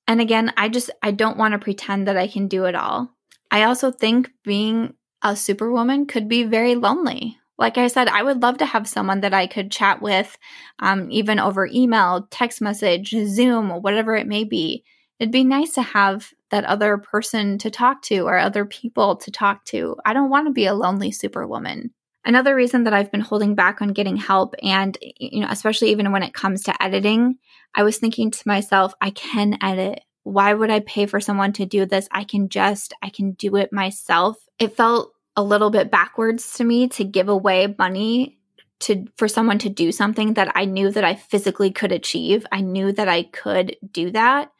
And 0.08 0.22
again, 0.22 0.54
I 0.56 0.70
just 0.70 0.88
I 1.02 1.10
don't 1.10 1.36
want 1.36 1.52
to 1.52 1.58
pretend 1.58 2.08
that 2.08 2.16
I 2.16 2.28
can 2.28 2.48
do 2.48 2.64
it 2.64 2.74
all. 2.74 3.10
I 3.50 3.64
also 3.64 3.90
think 3.90 4.30
being 4.42 4.94
a 5.20 5.36
superwoman 5.36 6.06
could 6.06 6.30
be 6.30 6.44
very 6.44 6.76
lonely 6.76 7.36
like 7.58 7.78
I 7.78 7.86
said, 7.86 8.08
I 8.08 8.22
would 8.22 8.42
love 8.42 8.58
to 8.58 8.66
have 8.66 8.88
someone 8.88 9.20
that 9.20 9.34
I 9.34 9.46
could 9.46 9.70
chat 9.70 10.02
with, 10.02 10.36
um, 10.80 11.10
even 11.10 11.38
over 11.38 11.66
email, 11.66 12.26
text 12.30 12.60
message, 12.60 13.14
Zoom, 13.26 13.70
whatever 13.70 14.16
it 14.16 14.26
may 14.26 14.44
be. 14.44 14.84
It'd 15.20 15.32
be 15.32 15.44
nice 15.44 15.74
to 15.74 15.82
have 15.82 16.30
that 16.50 16.64
other 16.64 16.98
person 16.98 17.58
to 17.58 17.70
talk 17.70 18.02
to 18.02 18.20
or 18.20 18.36
other 18.36 18.64
people 18.64 19.16
to 19.16 19.30
talk 19.30 19.64
to. 19.66 19.96
I 20.04 20.12
don't 20.12 20.30
want 20.30 20.48
to 20.48 20.52
be 20.52 20.66
a 20.66 20.74
lonely 20.74 21.12
superwoman. 21.12 21.92
Another 22.24 22.54
reason 22.54 22.84
that 22.84 22.94
I've 22.94 23.12
been 23.12 23.20
holding 23.20 23.54
back 23.54 23.82
on 23.82 23.88
getting 23.88 24.16
help, 24.16 24.54
and 24.62 24.96
you 25.18 25.40
know, 25.40 25.48
especially 25.50 25.90
even 25.90 26.10
when 26.10 26.22
it 26.22 26.32
comes 26.32 26.62
to 26.64 26.82
editing, 26.82 27.36
I 27.74 27.82
was 27.82 27.98
thinking 27.98 28.30
to 28.30 28.48
myself, 28.48 28.94
I 29.00 29.10
can 29.10 29.58
edit. 29.62 30.00
Why 30.22 30.54
would 30.54 30.70
I 30.70 30.80
pay 30.80 31.04
for 31.06 31.20
someone 31.20 31.52
to 31.54 31.66
do 31.66 31.84
this? 31.84 32.08
I 32.10 32.24
can 32.24 32.48
just, 32.48 32.94
I 33.02 33.10
can 33.10 33.32
do 33.32 33.56
it 33.56 33.74
myself. 33.74 34.38
It 34.58 34.74
felt 34.74 35.13
a 35.36 35.42
little 35.42 35.70
bit 35.70 35.90
backwards 35.90 36.54
to 36.54 36.64
me 36.64 36.88
to 36.88 37.04
give 37.04 37.28
away 37.28 37.74
money 37.78 38.38
to 38.80 39.06
for 39.16 39.28
someone 39.28 39.58
to 39.58 39.68
do 39.68 39.92
something 39.92 40.34
that 40.34 40.52
I 40.54 40.64
knew 40.64 40.90
that 40.90 41.04
I 41.04 41.14
physically 41.14 41.70
could 41.70 41.92
achieve. 41.92 42.46
I 42.52 42.60
knew 42.60 42.92
that 42.92 43.08
I 43.08 43.24
could 43.24 43.76
do 43.90 44.10
that. 44.10 44.52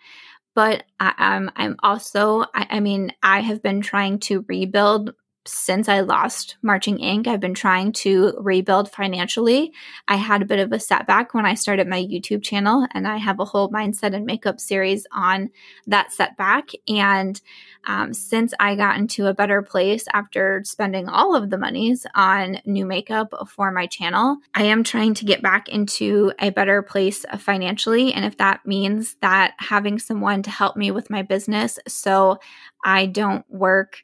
But 0.55 0.85
I, 1.01 1.13
am 1.19 1.51
I'm, 1.57 1.71
I'm 1.71 1.77
also, 1.83 2.43
I, 2.55 2.67
I 2.71 2.81
mean, 2.81 3.13
I 3.23 3.41
have 3.41 3.61
been 3.61 3.81
trying 3.81 4.21
to 4.21 4.45
rebuild 4.49 5.13
since 5.46 5.88
I 5.88 6.00
lost 6.00 6.57
Marching 6.62 6.98
Ink, 6.98 7.26
I've 7.26 7.40
been 7.40 7.54
trying 7.54 7.92
to 7.92 8.33
rebuild 8.38 8.90
financially. 8.90 9.72
I 10.09 10.16
had 10.16 10.40
a 10.40 10.46
bit 10.46 10.59
of 10.59 10.72
a 10.72 10.80
setback 10.80 11.35
when 11.35 11.44
I 11.44 11.54
started 11.54 11.87
my 11.87 12.02
YouTube 12.02 12.42
channel, 12.42 12.87
and 12.92 13.07
I 13.07 13.18
have 13.18 13.40
a 13.40 13.44
whole 13.44 13.70
mindset 13.70 14.14
and 14.14 14.24
makeup 14.24 14.59
series 14.59 15.07
on 15.12 15.50
that 15.87 16.12
setback. 16.12 16.70
And 16.88 17.40
um, 17.87 18.14
since 18.14 18.54
I 18.59 18.74
got 18.74 18.96
into 18.96 19.26
a 19.26 19.35
better 19.35 19.61
place 19.61 20.07
after 20.14 20.62
spending 20.64 21.09
all 21.09 21.37
of 21.37 21.50
the 21.50 21.59
monies 21.59 22.07
on 22.14 22.61
new 22.64 22.87
makeup 22.87 23.35
for 23.48 23.70
my 23.70 23.87
channel, 23.87 24.38
I 24.54 24.64
am 24.64 24.83
trying 24.83 25.12
to 25.14 25.26
get 25.26 25.42
back 25.42 25.68
into 25.68 26.33
a 26.38 26.50
better 26.50 26.80
place 26.80 27.26
financially. 27.38 28.14
And 28.14 28.24
if 28.24 28.38
that 28.38 28.64
means 28.64 29.16
that 29.20 29.54
having 29.59 29.98
someone 29.98 30.42
to 30.44 30.50
help 30.50 30.76
me 30.76 30.90
with 30.90 31.11
my 31.11 31.20
business 31.22 31.78
so 31.87 32.38
I 32.85 33.07
don't 33.07 33.44
work 33.50 34.02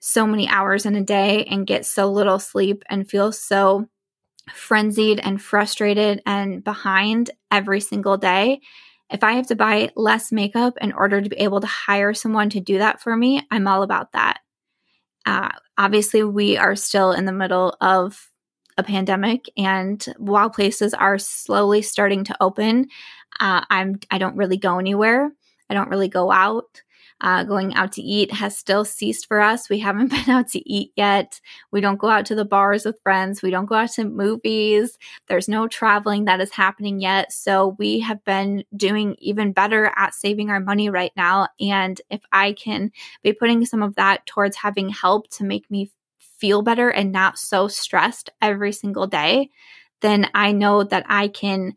so 0.00 0.26
many 0.26 0.48
hours 0.48 0.86
in 0.86 0.96
a 0.96 1.04
day 1.04 1.44
and 1.44 1.66
get 1.66 1.86
so 1.86 2.10
little 2.10 2.38
sleep 2.38 2.82
and 2.88 3.08
feel 3.08 3.32
so 3.32 3.86
frenzied 4.52 5.20
and 5.20 5.40
frustrated 5.40 6.22
and 6.26 6.64
behind 6.64 7.30
every 7.50 7.80
single 7.80 8.16
day. 8.16 8.60
If 9.10 9.22
I 9.22 9.32
have 9.32 9.46
to 9.48 9.56
buy 9.56 9.90
less 9.96 10.32
makeup 10.32 10.74
in 10.80 10.92
order 10.92 11.20
to 11.20 11.28
be 11.28 11.36
able 11.36 11.60
to 11.60 11.66
hire 11.66 12.14
someone 12.14 12.50
to 12.50 12.60
do 12.60 12.78
that 12.78 13.00
for 13.00 13.16
me, 13.16 13.46
I'm 13.50 13.68
all 13.68 13.82
about 13.82 14.12
that. 14.12 14.38
Uh, 15.26 15.50
obviously, 15.76 16.24
we 16.24 16.56
are 16.56 16.76
still 16.76 17.12
in 17.12 17.24
the 17.24 17.32
middle 17.32 17.76
of 17.80 18.30
a 18.78 18.82
pandemic, 18.82 19.50
and 19.56 20.02
while 20.16 20.48
places 20.48 20.94
are 20.94 21.18
slowly 21.18 21.82
starting 21.82 22.24
to 22.24 22.36
open, 22.40 22.86
uh, 23.38 23.64
I'm 23.68 24.00
I 24.10 24.18
don't 24.18 24.36
really 24.36 24.56
go 24.56 24.78
anywhere. 24.78 25.30
I 25.68 25.74
don't 25.74 25.90
really 25.90 26.08
go 26.08 26.32
out. 26.32 26.82
Uh, 27.20 27.44
going 27.44 27.74
out 27.74 27.92
to 27.92 28.02
eat 28.02 28.32
has 28.32 28.56
still 28.56 28.84
ceased 28.84 29.26
for 29.26 29.40
us. 29.40 29.68
We 29.68 29.78
haven't 29.78 30.08
been 30.10 30.30
out 30.30 30.48
to 30.48 30.70
eat 30.70 30.92
yet. 30.96 31.40
We 31.70 31.80
don't 31.80 31.98
go 31.98 32.08
out 32.08 32.26
to 32.26 32.34
the 32.34 32.44
bars 32.44 32.84
with 32.84 33.00
friends. 33.02 33.42
We 33.42 33.50
don't 33.50 33.66
go 33.66 33.74
out 33.74 33.90
to 33.92 34.04
movies. 34.04 34.96
There's 35.28 35.48
no 35.48 35.68
traveling 35.68 36.24
that 36.24 36.40
is 36.40 36.52
happening 36.52 37.00
yet. 37.00 37.32
So 37.32 37.76
we 37.78 38.00
have 38.00 38.24
been 38.24 38.64
doing 38.76 39.16
even 39.18 39.52
better 39.52 39.92
at 39.96 40.14
saving 40.14 40.50
our 40.50 40.60
money 40.60 40.88
right 40.88 41.12
now. 41.16 41.48
And 41.60 42.00
if 42.10 42.20
I 42.32 42.52
can 42.52 42.90
be 43.22 43.32
putting 43.32 43.66
some 43.66 43.82
of 43.82 43.96
that 43.96 44.26
towards 44.26 44.56
having 44.56 44.88
help 44.88 45.28
to 45.30 45.44
make 45.44 45.70
me 45.70 45.90
feel 46.38 46.62
better 46.62 46.88
and 46.88 47.12
not 47.12 47.38
so 47.38 47.68
stressed 47.68 48.30
every 48.40 48.72
single 48.72 49.06
day, 49.06 49.50
then 50.00 50.28
I 50.34 50.52
know 50.52 50.82
that 50.84 51.04
I 51.08 51.28
can 51.28 51.74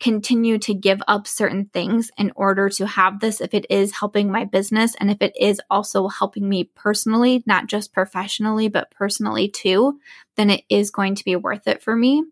continue 0.00 0.58
to 0.58 0.74
give 0.74 1.00
up 1.08 1.26
certain 1.26 1.66
things 1.72 2.10
in 2.18 2.32
order 2.36 2.68
to 2.68 2.86
have 2.86 3.20
this 3.20 3.40
if 3.40 3.54
it 3.54 3.66
is 3.70 3.92
helping 3.92 4.30
my 4.30 4.44
business 4.44 4.94
and 4.96 5.10
if 5.10 5.22
it 5.22 5.34
is 5.38 5.60
also 5.70 6.08
helping 6.08 6.48
me 6.48 6.64
personally, 6.64 7.42
not 7.46 7.66
just 7.66 7.92
professionally, 7.92 8.68
but 8.68 8.90
personally 8.90 9.48
too, 9.48 9.98
then 10.36 10.50
it 10.50 10.62
is 10.68 10.90
going 10.90 11.14
to 11.14 11.24
be 11.24 11.36
worth 11.36 11.66
it 11.66 11.82
for 11.82 11.94
me. 11.94 12.24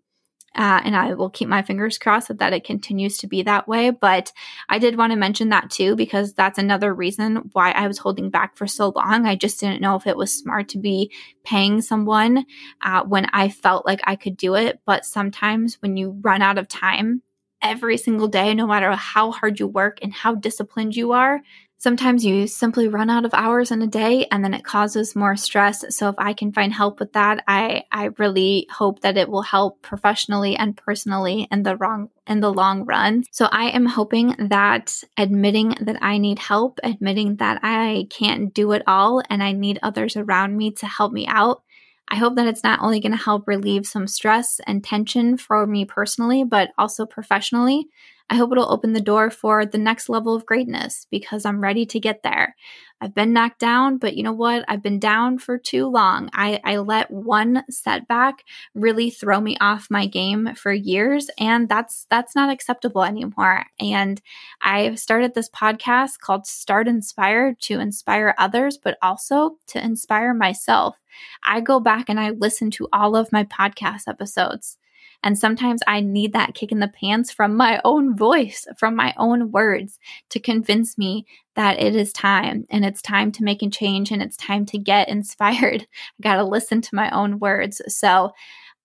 Uh, 0.55 0.83
and 0.85 0.95
I 0.95 1.15
will 1.15 1.31
keep 1.31 1.49
my 1.49 1.63
fingers 1.63 1.97
crossed 1.97 2.29
that, 2.29 2.41
that 2.41 2.53
it 2.53 2.65
continues 2.65 3.17
to 3.19 3.27
be 3.27 3.43
that 3.43 3.67
way. 3.67 3.89
But 3.89 4.33
I 4.69 4.79
did 4.79 4.99
want 4.99 5.13
to 5.13 5.17
mention 5.17 5.49
that 5.49 5.71
too, 5.71 5.97
because 5.97 6.35
that's 6.35 6.59
another 6.59 6.93
reason 6.93 7.49
why 7.55 7.71
I 7.71 7.87
was 7.87 7.97
holding 7.97 8.29
back 8.29 8.57
for 8.59 8.67
so 8.67 8.93
long. 8.95 9.25
I 9.25 9.35
just 9.35 9.61
didn't 9.61 9.81
know 9.81 9.97
if 9.97 10.07
it 10.07 10.17
was 10.17 10.37
smart 10.37 10.69
to 10.71 10.79
be 10.79 11.11
paying 11.43 11.81
someone 11.81 12.45
uh, 12.85 13.03
when 13.05 13.27
I 13.33 13.49
felt 13.49 13.87
like 13.87 14.01
I 14.05 14.17
could 14.17 14.37
do 14.37 14.55
it. 14.55 14.81
But 14.85 15.07
sometimes 15.07 15.81
when 15.81 15.97
you 15.97 16.19
run 16.21 16.43
out 16.43 16.59
of 16.59 16.69
time 16.69 17.23
every 17.63 17.97
single 17.97 18.29
day, 18.29 18.55
no 18.55 18.67
matter 18.67 18.91
how 18.93 19.31
hard 19.31 19.61
you 19.61 19.67
work 19.67 19.99
and 20.03 20.13
how 20.13 20.35
disciplined 20.35 20.97
you 20.97 21.13
are, 21.13 21.41
Sometimes 21.83 22.25
you 22.25 22.47
simply 22.47 22.87
run 22.87 23.11
out 23.11 23.25
of 23.25 23.35
hours 23.35 23.73
in 23.73 23.83
a 23.83 23.89
day 23.89 24.25
and 24.31 24.45
then 24.45 24.55
it 24.55 24.63
causes 24.63 25.17
more 25.17 25.35
stress. 25.35 25.85
So 25.89 26.09
if 26.11 26.15
I 26.17 26.33
can 26.33 26.53
find 26.53 26.73
help 26.73 27.01
with 27.01 27.13
that, 27.15 27.43
I, 27.49 27.83
I 27.91 28.11
really 28.19 28.69
hope 28.71 29.01
that 29.01 29.17
it 29.17 29.29
will 29.29 29.43
help 29.43 29.83
professionally 29.83 30.55
and 30.55 30.77
personally 30.77 31.49
in 31.51 31.65
the 31.65 31.77
wrong 31.77 32.09
in 32.29 32.39
the 32.39 32.53
long 32.53 32.85
run. 32.85 33.25
So 33.33 33.49
I 33.51 33.71
am 33.71 33.87
hoping 33.87 34.37
that 34.39 35.03
admitting 35.19 35.75
that 35.81 36.01
I 36.01 36.19
need 36.19 36.39
help, 36.39 36.79
admitting 36.85 37.35
that 37.39 37.59
I 37.65 38.07
can't 38.11 38.55
do 38.55 38.71
it 38.71 38.85
all 38.87 39.21
and 39.29 39.43
I 39.43 39.51
need 39.51 39.81
others 39.83 40.17
around 40.17 40.57
me 40.57 40.71
to 40.71 40.87
help 40.87 41.13
me 41.13 41.27
out. 41.27 41.65
I 42.09 42.17
hope 42.17 42.37
that 42.37 42.47
it's 42.47 42.63
not 42.65 42.81
only 42.83 43.01
going 43.01 43.13
to 43.13 43.19
help 43.19 43.49
relieve 43.49 43.87
some 43.87 44.07
stress 44.07 44.61
and 44.67 44.85
tension 44.85 45.37
for 45.39 45.67
me 45.67 45.85
personally, 45.85 46.45
but 46.45 46.71
also 46.79 47.07
professionally. 47.07 47.89
I 48.31 48.37
hope 48.37 48.53
it'll 48.53 48.73
open 48.73 48.93
the 48.93 49.01
door 49.01 49.31
for 49.31 49.67
the 49.67 49.79
next 49.79 50.09
level 50.09 50.35
of 50.35 50.47
greatness 50.47 51.07
because 51.11 51.45
I'm 51.45 51.61
ready 51.61 51.85
to 51.87 52.01
get 52.01 52.23
there. 52.23 52.57
I've 53.03 53.15
been 53.15 53.33
knocked 53.33 53.59
down, 53.59 53.99
but 53.99 54.17
you 54.17 54.23
know 54.23 54.33
what? 54.33 54.65
I've 54.69 54.83
been 54.83 55.01
down 55.01 55.39
for 55.39 55.59
too 55.59 55.89
long. 55.89 56.31
I, 56.33 56.61
I 56.63 56.77
let 56.77 57.11
one 57.11 57.65
setback 57.69 58.45
really 58.75 59.11
throw 59.11 59.41
me 59.41 59.57
off 59.61 59.91
my 59.91 60.07
game 60.07 60.55
for 60.55 60.73
years, 60.73 61.29
and 61.37 61.69
that's 61.69 62.07
that's 62.11 62.37
not 62.37 62.49
acceptable 62.49 63.03
anymore. 63.03 63.65
And 63.81 64.23
I've 64.61 65.01
started 65.01 65.35
this 65.35 65.51
podcast 65.51 66.21
called 66.21 66.47
Start 66.47 66.87
Inspired 66.87 67.61
to 67.63 67.81
inspire 67.81 68.37
others, 68.39 68.79
but 68.79 68.99
also 69.03 69.59
to 69.69 69.85
inspire 69.85 70.33
myself. 70.33 70.97
I 71.43 71.61
go 71.61 71.81
back 71.81 72.09
and 72.09 72.21
I 72.21 72.31
listen 72.31 72.71
to 72.73 72.89
all 72.93 73.17
of 73.17 73.33
my 73.33 73.43
podcast 73.45 74.03
episodes. 74.07 74.79
And 75.23 75.39
sometimes 75.39 75.83
I 75.87 76.01
need 76.01 76.33
that 76.33 76.55
kick 76.55 76.73
in 76.73 76.81
the 76.81 76.89
pants 76.89 77.31
from 77.31 77.57
my 77.57 77.81
own 77.85 78.17
voice, 78.17 78.67
from 78.77 78.97
my 78.97 79.15
own 79.17 79.53
words 79.53 79.99
to 80.31 80.41
convince 80.41 80.99
me 80.99 81.27
that 81.55 81.81
it 81.81 81.95
is 81.95 82.13
time 82.13 82.67
and 82.71 82.85
it's 82.85 83.03
time 83.03 83.31
to 83.33 83.45
make 83.45 83.63
a 83.63 83.71
change 83.71 84.11
and 84.11 84.23
it's 84.23 84.37
time 84.37 84.67
to 84.67 84.79
get 84.79 85.09
inspired. 85.09 85.83
I 86.21 86.23
got 86.23 86.37
to 86.37 86.45
listen 86.45 86.81
to 86.81 86.95
my 86.95 87.11
own 87.11 87.39
words. 87.39 87.81
So 87.89 88.33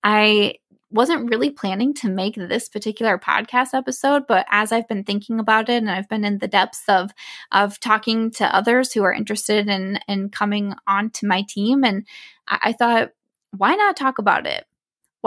I 0.04 0.56
wasn't 0.90 1.30
really 1.30 1.50
planning 1.50 1.94
to 1.94 2.10
make 2.10 2.36
this 2.36 2.70
particular 2.70 3.18
podcast 3.18 3.74
episode 3.74 4.24
but 4.26 4.46
as 4.50 4.72
i've 4.72 4.88
been 4.88 5.04
thinking 5.04 5.40
about 5.40 5.68
it 5.68 5.78
and 5.78 5.92
i've 5.92 6.08
been 6.08 6.24
in 6.24 6.38
the 6.38 6.48
depths 6.48 6.84
of 6.88 7.12
of 7.52 7.80
talking 7.80 8.32
to 8.32 8.56
others 8.56 8.94
who 8.94 9.04
are 9.04 9.14
interested 9.14 9.68
in 9.68 10.00
in 10.08 10.30
coming 10.30 10.74
on 10.88 11.10
to 11.10 11.28
my 11.28 11.44
team 11.50 11.84
and 11.84 12.08
I, 12.48 12.60
I 12.64 12.74
thought 12.74 13.10
why 13.52 13.76
not 13.76 13.98
talk 13.98 14.18
about 14.18 14.48
it 14.48 14.66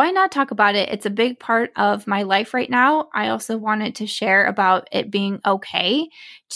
why 0.00 0.10
not 0.10 0.32
talk 0.32 0.50
about 0.50 0.76
it? 0.76 0.88
It's 0.88 1.04
a 1.04 1.10
big 1.10 1.38
part 1.38 1.72
of 1.76 2.06
my 2.06 2.22
life 2.22 2.54
right 2.54 2.70
now. 2.70 3.10
I 3.12 3.28
also 3.28 3.58
wanted 3.58 3.96
to 3.96 4.06
share 4.06 4.46
about 4.46 4.88
it 4.92 5.10
being 5.10 5.42
okay 5.44 6.08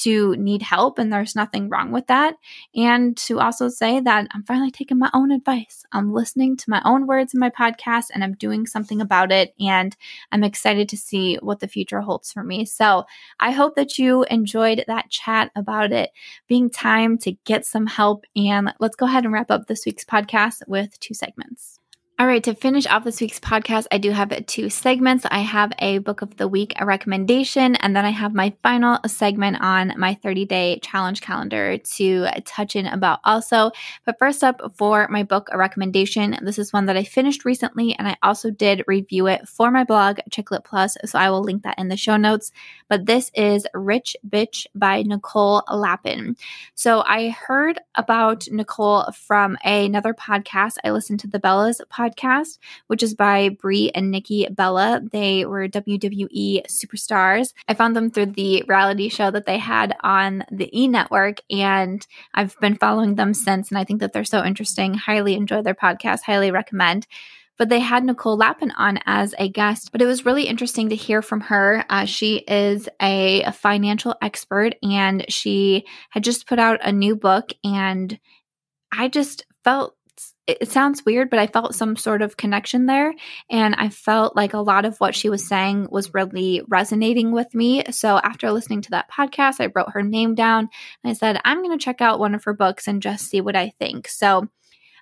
to 0.04 0.34
need 0.36 0.62
help, 0.62 0.98
and 0.98 1.12
there's 1.12 1.36
nothing 1.36 1.68
wrong 1.68 1.92
with 1.92 2.06
that. 2.06 2.36
And 2.74 3.14
to 3.18 3.40
also 3.40 3.68
say 3.68 4.00
that 4.00 4.28
I'm 4.30 4.44
finally 4.44 4.70
taking 4.70 4.98
my 4.98 5.10
own 5.12 5.30
advice. 5.30 5.84
I'm 5.92 6.10
listening 6.10 6.56
to 6.56 6.70
my 6.70 6.80
own 6.86 7.06
words 7.06 7.34
in 7.34 7.40
my 7.40 7.50
podcast 7.50 8.06
and 8.14 8.24
I'm 8.24 8.32
doing 8.32 8.64
something 8.66 9.02
about 9.02 9.30
it. 9.30 9.54
And 9.60 9.94
I'm 10.32 10.42
excited 10.42 10.88
to 10.88 10.96
see 10.96 11.36
what 11.42 11.60
the 11.60 11.68
future 11.68 12.00
holds 12.00 12.32
for 12.32 12.42
me. 12.42 12.64
So 12.64 13.04
I 13.40 13.50
hope 13.50 13.76
that 13.76 13.98
you 13.98 14.24
enjoyed 14.30 14.84
that 14.86 15.10
chat 15.10 15.50
about 15.54 15.92
it 15.92 16.12
being 16.48 16.70
time 16.70 17.18
to 17.18 17.32
get 17.44 17.66
some 17.66 17.88
help. 17.88 18.24
And 18.34 18.72
let's 18.80 18.96
go 18.96 19.04
ahead 19.04 19.24
and 19.24 19.34
wrap 19.34 19.50
up 19.50 19.66
this 19.66 19.84
week's 19.84 20.06
podcast 20.06 20.62
with 20.66 20.98
two 20.98 21.12
segments. 21.12 21.78
All 22.16 22.28
right, 22.28 22.44
to 22.44 22.54
finish 22.54 22.86
off 22.86 23.02
this 23.02 23.20
week's 23.20 23.40
podcast, 23.40 23.86
I 23.90 23.98
do 23.98 24.12
have 24.12 24.46
two 24.46 24.70
segments. 24.70 25.26
I 25.28 25.40
have 25.40 25.72
a 25.80 25.98
book 25.98 26.22
of 26.22 26.36
the 26.36 26.46
week, 26.46 26.72
a 26.78 26.86
recommendation, 26.86 27.74
and 27.74 27.96
then 27.96 28.04
I 28.04 28.10
have 28.10 28.32
my 28.32 28.54
final 28.62 29.00
segment 29.08 29.56
on 29.60 29.94
my 29.96 30.14
30 30.14 30.44
day 30.44 30.78
challenge 30.80 31.22
calendar 31.22 31.76
to 31.76 32.28
touch 32.44 32.76
in 32.76 32.86
about 32.86 33.18
also. 33.24 33.72
But 34.06 34.20
first 34.20 34.44
up, 34.44 34.60
for 34.76 35.08
my 35.10 35.24
book, 35.24 35.48
a 35.50 35.58
recommendation, 35.58 36.38
this 36.40 36.56
is 36.56 36.72
one 36.72 36.86
that 36.86 36.96
I 36.96 37.02
finished 37.02 37.44
recently, 37.44 37.98
and 37.98 38.06
I 38.06 38.16
also 38.22 38.48
did 38.52 38.84
review 38.86 39.26
it 39.26 39.48
for 39.48 39.72
my 39.72 39.82
blog, 39.82 40.20
Chick 40.30 40.52
Lit 40.52 40.62
Plus, 40.62 40.96
so 41.04 41.18
I 41.18 41.30
will 41.30 41.42
link 41.42 41.64
that 41.64 41.80
in 41.80 41.88
the 41.88 41.96
show 41.96 42.16
notes. 42.16 42.52
But 42.88 43.06
this 43.06 43.32
is 43.34 43.66
Rich 43.74 44.16
Bitch 44.24 44.66
by 44.72 45.02
Nicole 45.02 45.64
Lapin. 45.68 46.36
So 46.76 47.02
I 47.08 47.30
heard 47.30 47.80
about 47.96 48.46
Nicole 48.52 49.10
from 49.10 49.58
another 49.64 50.14
podcast. 50.14 50.76
I 50.84 50.92
listened 50.92 51.18
to 51.18 51.26
the 51.26 51.40
Bellas 51.40 51.80
podcast 51.92 52.03
podcast, 52.04 52.58
which 52.88 53.02
is 53.02 53.14
by 53.14 53.48
Brie 53.48 53.90
and 53.94 54.10
Nikki 54.10 54.46
Bella. 54.50 55.02
They 55.12 55.44
were 55.44 55.68
WWE 55.68 56.66
superstars. 56.66 57.52
I 57.68 57.74
found 57.74 57.96
them 57.96 58.10
through 58.10 58.26
the 58.26 58.64
reality 58.68 59.08
show 59.08 59.30
that 59.30 59.46
they 59.46 59.58
had 59.58 59.96
on 60.02 60.44
the 60.50 60.68
E 60.78 60.88
Network, 60.88 61.38
and 61.50 62.06
I've 62.34 62.58
been 62.60 62.76
following 62.76 63.14
them 63.14 63.34
since. 63.34 63.70
And 63.70 63.78
I 63.78 63.84
think 63.84 64.00
that 64.00 64.12
they're 64.12 64.24
so 64.24 64.44
interesting. 64.44 64.94
Highly 64.94 65.34
enjoy 65.34 65.62
their 65.62 65.74
podcast. 65.74 66.22
Highly 66.22 66.50
recommend 66.50 67.06
but 67.56 67.68
they 67.68 67.80
had 67.80 68.04
Nicole 68.04 68.36
Lapin 68.36 68.72
on 68.72 68.98
as 69.06 69.34
a 69.38 69.48
guest. 69.48 69.92
But 69.92 70.02
it 70.02 70.06
was 70.06 70.26
really 70.26 70.46
interesting 70.46 70.88
to 70.88 70.96
hear 70.96 71.22
from 71.22 71.40
her. 71.42 71.84
Uh, 71.88 72.04
she 72.04 72.38
is 72.38 72.88
a, 73.00 73.42
a, 73.42 73.52
financial 73.52 74.14
expert 74.20 74.74
and 74.82 75.24
she 75.28 75.86
had 76.10 76.24
just 76.24 76.46
put 76.46 76.58
out 76.58 76.80
a 76.82 76.92
new 76.92 77.14
book. 77.14 77.52
And 77.62 78.18
I 78.92 79.08
just 79.08 79.46
felt 79.62 79.93
it 80.46 80.70
sounds 80.70 81.04
weird, 81.04 81.30
but 81.30 81.38
I 81.38 81.46
felt 81.46 81.74
some 81.74 81.96
sort 81.96 82.20
of 82.20 82.36
connection 82.36 82.86
there. 82.86 83.14
And 83.50 83.74
I 83.74 83.88
felt 83.88 84.36
like 84.36 84.52
a 84.52 84.58
lot 84.58 84.84
of 84.84 84.98
what 84.98 85.14
she 85.14 85.30
was 85.30 85.46
saying 85.46 85.88
was 85.90 86.12
really 86.12 86.62
resonating 86.68 87.32
with 87.32 87.54
me. 87.54 87.82
So 87.90 88.18
after 88.18 88.52
listening 88.52 88.82
to 88.82 88.90
that 88.90 89.10
podcast, 89.10 89.60
I 89.60 89.72
wrote 89.74 89.92
her 89.92 90.02
name 90.02 90.34
down 90.34 90.68
and 91.02 91.10
I 91.10 91.14
said, 91.14 91.40
I'm 91.44 91.62
going 91.62 91.76
to 91.76 91.82
check 91.82 92.00
out 92.00 92.18
one 92.18 92.34
of 92.34 92.44
her 92.44 92.54
books 92.54 92.86
and 92.86 93.02
just 93.02 93.26
see 93.30 93.40
what 93.40 93.56
I 93.56 93.72
think. 93.78 94.08
So 94.08 94.48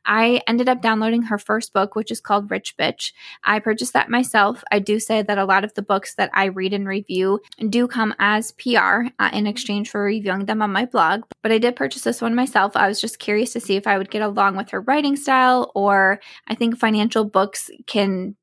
I 0.05 0.41
ended 0.47 0.69
up 0.69 0.83
downloading 0.83 1.23
her 1.23 1.39
first 1.39 1.73
book, 1.73 1.95
which 1.95 2.11
is 2.11 2.21
called 2.21 2.51
Rich 2.51 2.77
Bitch. 2.77 3.13
I 3.45 3.59
purchased 3.59 3.93
that 3.93 4.11
myself. 4.11 4.63
I 4.71 4.79
do 4.79 4.99
say 4.99 5.23
that 5.23 5.39
a 5.39 5.45
lot 5.45 5.65
of 5.65 5.75
the 5.75 5.83
books 5.83 6.15
that 6.15 6.31
I 6.35 6.47
read 6.47 6.73
and 6.73 6.87
review 6.87 7.41
do 7.69 7.87
come 7.87 8.15
as 8.19 8.53
PR 8.53 9.07
uh, 9.19 9.31
in 9.33 9.47
exchange 9.47 9.91
for 9.91 10.03
reviewing 10.03 10.47
them 10.47 10.63
on 10.63 10.73
my 10.73 10.87
blog, 10.87 11.23
but 11.43 11.53
I 11.53 11.59
did 11.59 11.77
purchase 11.77 12.03
this 12.03 12.21
one 12.21 12.35
myself. 12.35 12.77
I 12.77 12.89
was 12.89 13.01
just 13.01 13.19
curious 13.19 13.53
to 13.53 13.61
see 13.61 13.77
if 13.77 13.87
I 13.87 13.99
would 13.99 14.11
get 14.11 14.23
along 14.23 14.57
with 14.57 14.71
her 14.71 14.81
writing 14.81 15.17
style, 15.17 15.71
or 15.75 16.21
I 16.47 16.55
think 16.55 16.79
financial 16.79 17.25
books 17.25 17.71
can 17.87 18.37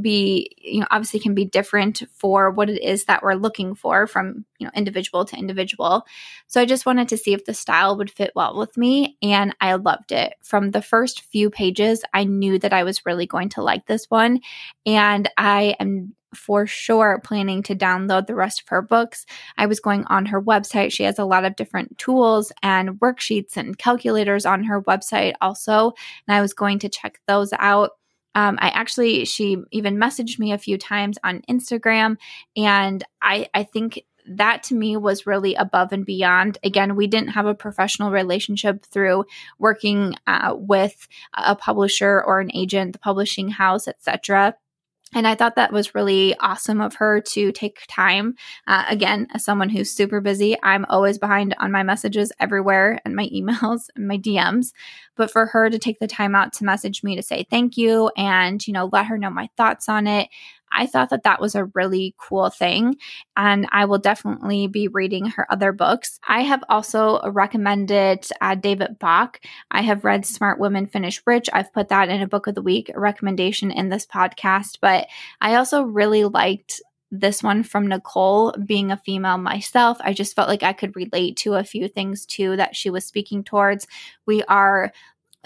be 0.00 0.50
you 0.56 0.80
know 0.80 0.86
obviously 0.90 1.18
can 1.18 1.34
be 1.34 1.44
different 1.44 2.02
for 2.12 2.50
what 2.50 2.70
it 2.70 2.80
is 2.82 3.04
that 3.04 3.22
we're 3.22 3.34
looking 3.34 3.74
for 3.74 4.06
from 4.06 4.44
you 4.58 4.66
know 4.66 4.70
individual 4.74 5.24
to 5.24 5.36
individual 5.36 6.06
so 6.46 6.60
i 6.60 6.64
just 6.64 6.86
wanted 6.86 7.08
to 7.08 7.16
see 7.16 7.32
if 7.32 7.44
the 7.44 7.54
style 7.54 7.96
would 7.96 8.10
fit 8.10 8.30
well 8.36 8.56
with 8.56 8.76
me 8.76 9.16
and 9.22 9.54
i 9.60 9.74
loved 9.74 10.12
it 10.12 10.34
from 10.42 10.70
the 10.70 10.82
first 10.82 11.22
few 11.22 11.50
pages 11.50 12.04
i 12.14 12.22
knew 12.22 12.58
that 12.58 12.72
i 12.72 12.84
was 12.84 13.04
really 13.04 13.26
going 13.26 13.48
to 13.48 13.62
like 13.62 13.86
this 13.86 14.06
one 14.10 14.40
and 14.86 15.28
i 15.36 15.74
am 15.80 16.14
for 16.34 16.66
sure 16.66 17.20
planning 17.24 17.62
to 17.62 17.74
download 17.74 18.26
the 18.26 18.34
rest 18.34 18.60
of 18.60 18.68
her 18.68 18.82
books. 18.82 19.26
I 19.58 19.66
was 19.66 19.80
going 19.80 20.04
on 20.04 20.26
her 20.26 20.40
website. 20.40 20.92
She 20.92 21.02
has 21.02 21.18
a 21.18 21.24
lot 21.24 21.44
of 21.44 21.56
different 21.56 21.98
tools 21.98 22.52
and 22.62 23.00
worksheets 23.00 23.56
and 23.56 23.76
calculators 23.76 24.46
on 24.46 24.64
her 24.64 24.82
website 24.82 25.34
also. 25.40 25.92
And 26.26 26.36
I 26.36 26.40
was 26.40 26.52
going 26.52 26.78
to 26.80 26.88
check 26.88 27.20
those 27.26 27.52
out. 27.58 27.90
Um, 28.34 28.58
I 28.60 28.68
actually, 28.68 29.24
she 29.24 29.58
even 29.70 29.96
messaged 29.96 30.38
me 30.38 30.52
a 30.52 30.58
few 30.58 30.78
times 30.78 31.18
on 31.24 31.42
Instagram, 31.48 32.16
and 32.56 33.04
I, 33.20 33.48
I 33.54 33.64
think 33.64 34.04
that 34.26 34.62
to 34.64 34.74
me 34.74 34.96
was 34.96 35.26
really 35.26 35.54
above 35.54 35.92
and 35.92 36.06
beyond. 36.06 36.58
Again, 36.62 36.94
we 36.94 37.06
didn't 37.06 37.30
have 37.30 37.46
a 37.46 37.54
professional 37.54 38.10
relationship 38.10 38.84
through 38.84 39.24
working 39.58 40.14
uh, 40.26 40.54
with 40.56 41.08
a 41.34 41.56
publisher 41.56 42.22
or 42.22 42.40
an 42.40 42.50
agent, 42.54 42.92
the 42.92 42.98
publishing 42.98 43.48
house, 43.48 43.88
etc. 43.88 44.54
And 45.14 45.26
I 45.26 45.34
thought 45.34 45.56
that 45.56 45.72
was 45.72 45.94
really 45.94 46.36
awesome 46.38 46.80
of 46.80 46.94
her 46.94 47.20
to 47.20 47.50
take 47.52 47.84
time. 47.88 48.34
Uh, 48.66 48.84
again, 48.88 49.26
as 49.34 49.44
someone 49.44 49.68
who's 49.68 49.90
super 49.90 50.20
busy, 50.20 50.56
I'm 50.62 50.84
always 50.88 51.18
behind 51.18 51.54
on 51.58 51.72
my 51.72 51.82
messages 51.82 52.32
everywhere 52.38 53.00
and 53.04 53.16
my 53.16 53.28
emails 53.34 53.88
and 53.96 54.06
my 54.06 54.18
DMs. 54.18 54.72
But 55.16 55.30
for 55.30 55.46
her 55.46 55.68
to 55.68 55.78
take 55.78 55.98
the 55.98 56.06
time 56.06 56.34
out 56.34 56.52
to 56.54 56.64
message 56.64 57.02
me 57.02 57.16
to 57.16 57.22
say 57.22 57.44
thank 57.50 57.76
you 57.76 58.10
and, 58.16 58.64
you 58.66 58.72
know, 58.72 58.88
let 58.92 59.06
her 59.06 59.18
know 59.18 59.30
my 59.30 59.50
thoughts 59.56 59.88
on 59.88 60.06
it, 60.06 60.28
I 60.72 60.86
thought 60.86 61.10
that 61.10 61.24
that 61.24 61.40
was 61.40 61.54
a 61.54 61.66
really 61.74 62.14
cool 62.18 62.50
thing. 62.50 62.96
And 63.36 63.66
I 63.72 63.84
will 63.84 63.98
definitely 63.98 64.66
be 64.66 64.88
reading 64.88 65.26
her 65.26 65.46
other 65.50 65.72
books. 65.72 66.18
I 66.26 66.42
have 66.42 66.62
also 66.68 67.20
recommended 67.30 68.26
uh, 68.40 68.54
David 68.54 68.98
Bach. 68.98 69.40
I 69.70 69.82
have 69.82 70.04
read 70.04 70.26
Smart 70.26 70.58
Women 70.58 70.86
Finish 70.86 71.22
Rich. 71.26 71.48
I've 71.52 71.72
put 71.72 71.88
that 71.88 72.08
in 72.08 72.22
a 72.22 72.28
book 72.28 72.46
of 72.46 72.54
the 72.54 72.62
week 72.62 72.90
recommendation 72.94 73.70
in 73.70 73.88
this 73.88 74.06
podcast. 74.06 74.78
But 74.80 75.06
I 75.40 75.54
also 75.56 75.82
really 75.82 76.24
liked 76.24 76.80
this 77.10 77.42
one 77.42 77.62
from 77.62 77.88
Nicole, 77.88 78.52
being 78.64 78.92
a 78.92 78.96
female 78.96 79.36
myself, 79.36 79.98
I 80.00 80.12
just 80.12 80.36
felt 80.36 80.48
like 80.48 80.62
I 80.62 80.72
could 80.72 80.94
relate 80.94 81.36
to 81.38 81.54
a 81.54 81.64
few 81.64 81.88
things 81.88 82.24
too 82.24 82.56
that 82.56 82.76
she 82.76 82.88
was 82.88 83.04
speaking 83.04 83.42
towards. 83.42 83.86
We 84.26 84.44
are 84.44 84.92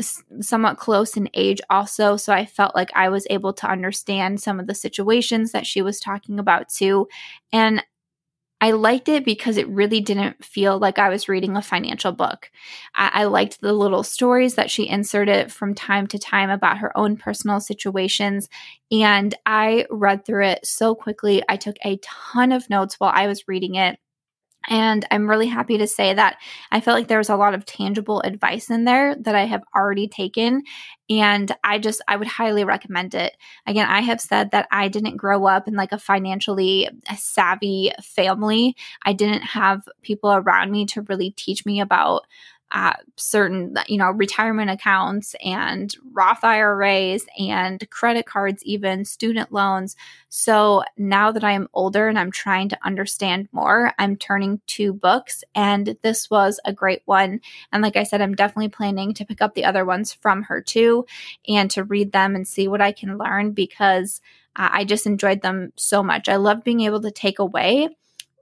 somewhat 0.01 0.77
close 0.77 1.17
in 1.17 1.29
age 1.35 1.61
also 1.71 2.17
so 2.17 2.33
i 2.33 2.45
felt 2.45 2.75
like 2.75 2.91
i 2.95 3.09
was 3.09 3.27
able 3.31 3.53
to 3.53 3.71
understand 3.71 4.41
some 4.41 4.59
of 4.59 4.67
the 4.67 4.75
situations 4.75 5.53
that 5.53 5.67
she 5.67 5.83
was 5.83 6.01
talking 6.01 6.39
about 6.39 6.69
too 6.69 7.07
and 7.53 7.83
I 8.65 8.71
liked 8.71 9.11
it 9.11 9.27
because 9.27 9.59
it 9.59 9.69
really 9.69 10.01
didn't 10.01 10.43
feel 10.43 10.79
like 10.79 10.99
I 10.99 11.11
was 11.11 11.29
reading 11.29 11.55
a 11.55 11.61
financial 11.61 12.13
book. 12.13 12.51
I, 12.95 13.11
I, 13.13 13.25
liked 13.25 13.61
the 13.61 13.75
little 13.75 14.03
stories 14.03 14.55
that 14.55 14.71
she 14.71 14.89
inserted 14.89 15.53
from 15.53 15.75
time 15.75 16.07
to 16.07 16.19
time 16.19 16.49
about 16.49 16.79
her 16.79 16.97
own 16.97 17.19
personal 17.19 17.61
situations. 17.61 18.49
And 18.91 19.35
I 19.45 19.85
read 19.91 20.25
through 20.25 20.47
it 20.47 20.65
so 20.65 20.95
quickly. 20.95 21.43
I 21.47 21.57
took 21.57 21.77
a 21.85 21.99
ton 22.03 22.53
of 22.53 22.71
notes 22.71 22.95
while 22.99 23.13
I 23.15 23.27
was 23.27 23.47
reading 23.47 23.75
it. 23.75 23.99
And 24.69 25.07
I'm 25.11 25.29
really 25.29 25.47
happy 25.47 25.79
to 25.79 25.87
say 25.87 26.15
that 26.15 26.39
I 26.71 26.81
felt 26.81 26.97
like 26.97 27.09
there 27.09 27.19
was 27.19 27.29
a 27.29 27.37
lot 27.37 27.55
of 27.55 27.65
tangible 27.65 28.21
advice 28.23 28.71
in 28.71 28.85
there 28.85 29.15
that 29.17 29.35
I 29.35 29.45
have 29.45 29.63
already 29.75 30.09
taken. 30.09 30.63
And 31.11 31.55
I 31.63 31.79
just, 31.79 32.01
I 32.09 32.17
would 32.17 32.29
highly 32.29 32.65
recommend 32.65 33.15
it. 33.15 33.37
Again, 33.67 33.87
I 33.89 34.01
have 34.01 34.21
said 34.21 34.53
that 34.53 34.67
I 34.71 34.89
didn't 34.89 35.19
grow 35.19 35.47
up 35.47 35.69
in 35.69 35.75
like 35.75 35.93
a 35.93 35.99
financially 35.99 36.89
savvy 37.17 37.93
family. 38.03 38.75
I 39.05 39.13
didn't 39.13 39.43
have 39.43 39.83
people 40.03 40.33
around 40.33 40.71
me 40.71 40.87
to 40.87 41.03
really 41.03 41.31
teach 41.33 41.67
me 41.67 41.81
about 41.81 42.23
uh, 42.75 42.93
certain, 43.15 43.77
you 43.87 43.97
know, 43.97 44.11
retirement 44.11 44.69
accounts 44.69 45.37
and 45.45 45.95
Roth 46.13 46.43
IRAs 46.43 47.25
and 47.39 47.89
credit 47.89 48.27
cards, 48.27 48.65
even 48.65 49.05
student 49.05 49.53
loans. 49.53 49.95
So 50.29 50.83
now 50.99 51.31
that 51.31 51.45
I 51.45 51.53
am 51.53 51.69
older 51.73 52.09
and 52.09 52.19
I'm 52.19 52.33
trying 52.33 52.69
to 52.71 52.79
understand 52.85 53.49
more, 53.53 53.93
I'm 53.97 54.17
turning 54.17 54.61
to 54.67 54.93
books, 54.93 55.45
and 55.55 55.97
this 56.03 56.29
was 56.29 56.59
a 56.65 56.73
great 56.73 57.03
one. 57.05 57.41
And 57.71 57.81
like 57.81 57.95
I 57.95 58.03
said, 58.03 58.21
I'm 58.21 58.35
definitely 58.35 58.71
planning 58.71 59.15
to 59.15 59.25
pick 59.25 59.41
up 59.41 59.55
the 59.55 59.65
other 59.65 59.85
ones 59.85 60.13
from 60.13 60.43
her 60.43 60.61
too 60.61 61.07
and 61.47 61.71
to 61.71 61.85
read 61.85 62.11
them 62.11 62.35
and 62.35 62.47
see 62.47 62.67
what 62.67 62.81
I 62.81 62.91
can 62.91 63.19
learn 63.19 63.53
because 63.53 64.21
uh, 64.57 64.69
I 64.73 64.85
just 64.85 65.07
enjoyed 65.07 65.43
them 65.43 65.73
so 65.77 66.03
much. 66.03 66.29
I 66.29 66.37
love 66.37 66.65
being 66.65 66.81
able 66.81 67.03
to 67.03 67.13
take 67.13 67.39
away 67.39 67.91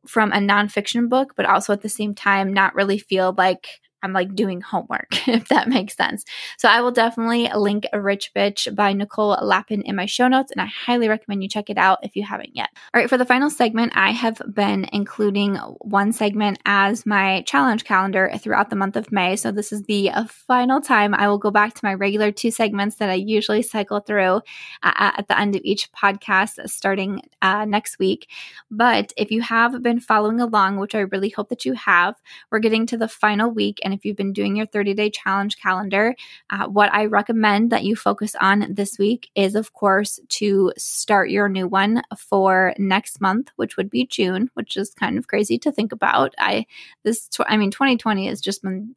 from 0.07 0.33
a 0.33 0.37
nonfiction 0.37 1.11
book, 1.11 1.35
but 1.37 1.45
also 1.45 1.75
at 1.75 1.83
the 1.83 1.89
same 1.91 2.15
time, 2.15 2.55
not 2.55 2.75
really 2.75 2.99
feel 2.99 3.35
like 3.37 3.83
I'm 4.03 4.13
like 4.13 4.35
doing 4.35 4.61
homework, 4.61 5.09
if 5.29 5.49
that 5.49 5.69
makes 5.69 5.97
sense. 5.97 6.25
So 6.59 6.69
I 6.69 6.81
will 6.81 6.91
definitely 6.91 7.51
link 7.55 7.87
Rich 7.93 8.33
Bitch 8.35 8.75
by 8.75 8.93
Nicole 8.93 9.39
Lapin 9.43 9.83
in 9.83 9.97
my 9.97 10.07
show 10.07 10.29
notes, 10.29 10.51
and 10.51 10.61
I 10.61 10.67
highly 10.67 11.09
recommend 11.09 11.43
you 11.43 11.49
check 11.49 11.71
it 11.71 11.79
out 11.79 11.99
if 12.03 12.17
you 12.17 12.23
haven't 12.25 12.57
yet. 12.57 12.69
All 12.95 13.01
right, 13.01 13.09
for 13.09 13.19
the 13.19 13.25
final 13.25 13.51
segment, 13.51 13.93
I 13.95 14.11
have 14.11 14.41
been 14.53 14.87
including 14.93 15.57
one 15.57 16.13
segment 16.13 16.59
as 16.65 17.07
my 17.07 17.43
challenge 17.43 17.85
calendar 17.85 18.31
throughout 18.39 18.71
the 18.71 18.77
month 18.77 18.97
of 18.97 19.13
May. 19.13 19.37
So 19.37 19.53
this 19.53 19.73
is 19.73 19.83
the 19.83 20.11
uh, 20.11 20.25
final 20.25 20.81
time 20.81 21.15
I 21.15 21.29
will 21.29 21.39
go 21.39 21.51
back 21.51 21.75
to 21.75 21.85
my 21.85 21.95
regular 21.95 22.33
two 22.33 22.51
segments 22.51 22.97
that 22.97 23.11
I 23.11 23.15
usually 23.15 23.63
cycle 23.63 24.01
through 24.01 24.43
uh, 24.83 24.93
at 25.19 25.29
the 25.29 25.39
end 25.39 25.57
of 25.57 25.63
each 25.65 25.91
podcast 25.93 26.69
starting 26.69 27.23
uh, 27.41 27.65
next 27.65 27.99
week. 27.99 28.29
But 28.71 29.13
if 29.17 29.31
you 29.31 29.43
have 29.43 29.83
been 29.83 30.01
following 30.01 30.41
along, 30.41 30.77
which 30.77 30.95
I 30.95 31.01
really 31.01 31.31
hope 31.31 31.49
that 31.49 31.65
you 31.65 31.75
have, 31.75 32.17
we're 32.51 32.59
getting 32.59 32.87
to 32.87 32.97
the 32.97 33.09
final 33.09 33.51
week 33.51 33.79
and 33.85 33.92
and 33.93 33.99
if 33.99 34.07
you've 34.07 34.17
been 34.17 34.33
doing 34.33 34.57
your 34.57 34.67
30 34.67 34.95
day 34.95 35.11
challenge 35.11 35.59
calendar, 35.59 36.15
uh, 36.49 36.67
what 36.67 36.93
I 36.95 37.05
recommend 37.05 37.71
that 37.71 37.85
you 37.85 37.95
focus 37.95 38.35
on 38.41 38.67
this 38.71 38.99
week 38.99 39.31
is, 39.35 39.55
of 39.55 39.75
course, 39.75 40.19
to 40.31 40.73
start 40.79 41.29
your 41.29 41.49
new 41.49 41.69
one 41.69 42.03
for 42.17 42.73
next 42.79 43.21
month, 43.21 43.51
which 43.57 43.77
would 43.77 43.91
be 43.91 44.07
June, 44.07 44.51
which 44.55 44.79
is 44.79 44.95
kind 44.95 45.19
of 45.19 45.27
crazy 45.27 45.59
to 45.59 45.71
think 45.71 45.93
about. 45.93 46.35
I, 46.39 46.65
this, 47.05 47.29
tw- 47.29 47.43
I 47.47 47.59
mean, 47.59 47.71
2020 47.71 48.29
has 48.29 48.41
just 48.41 48.63
been 48.63 48.97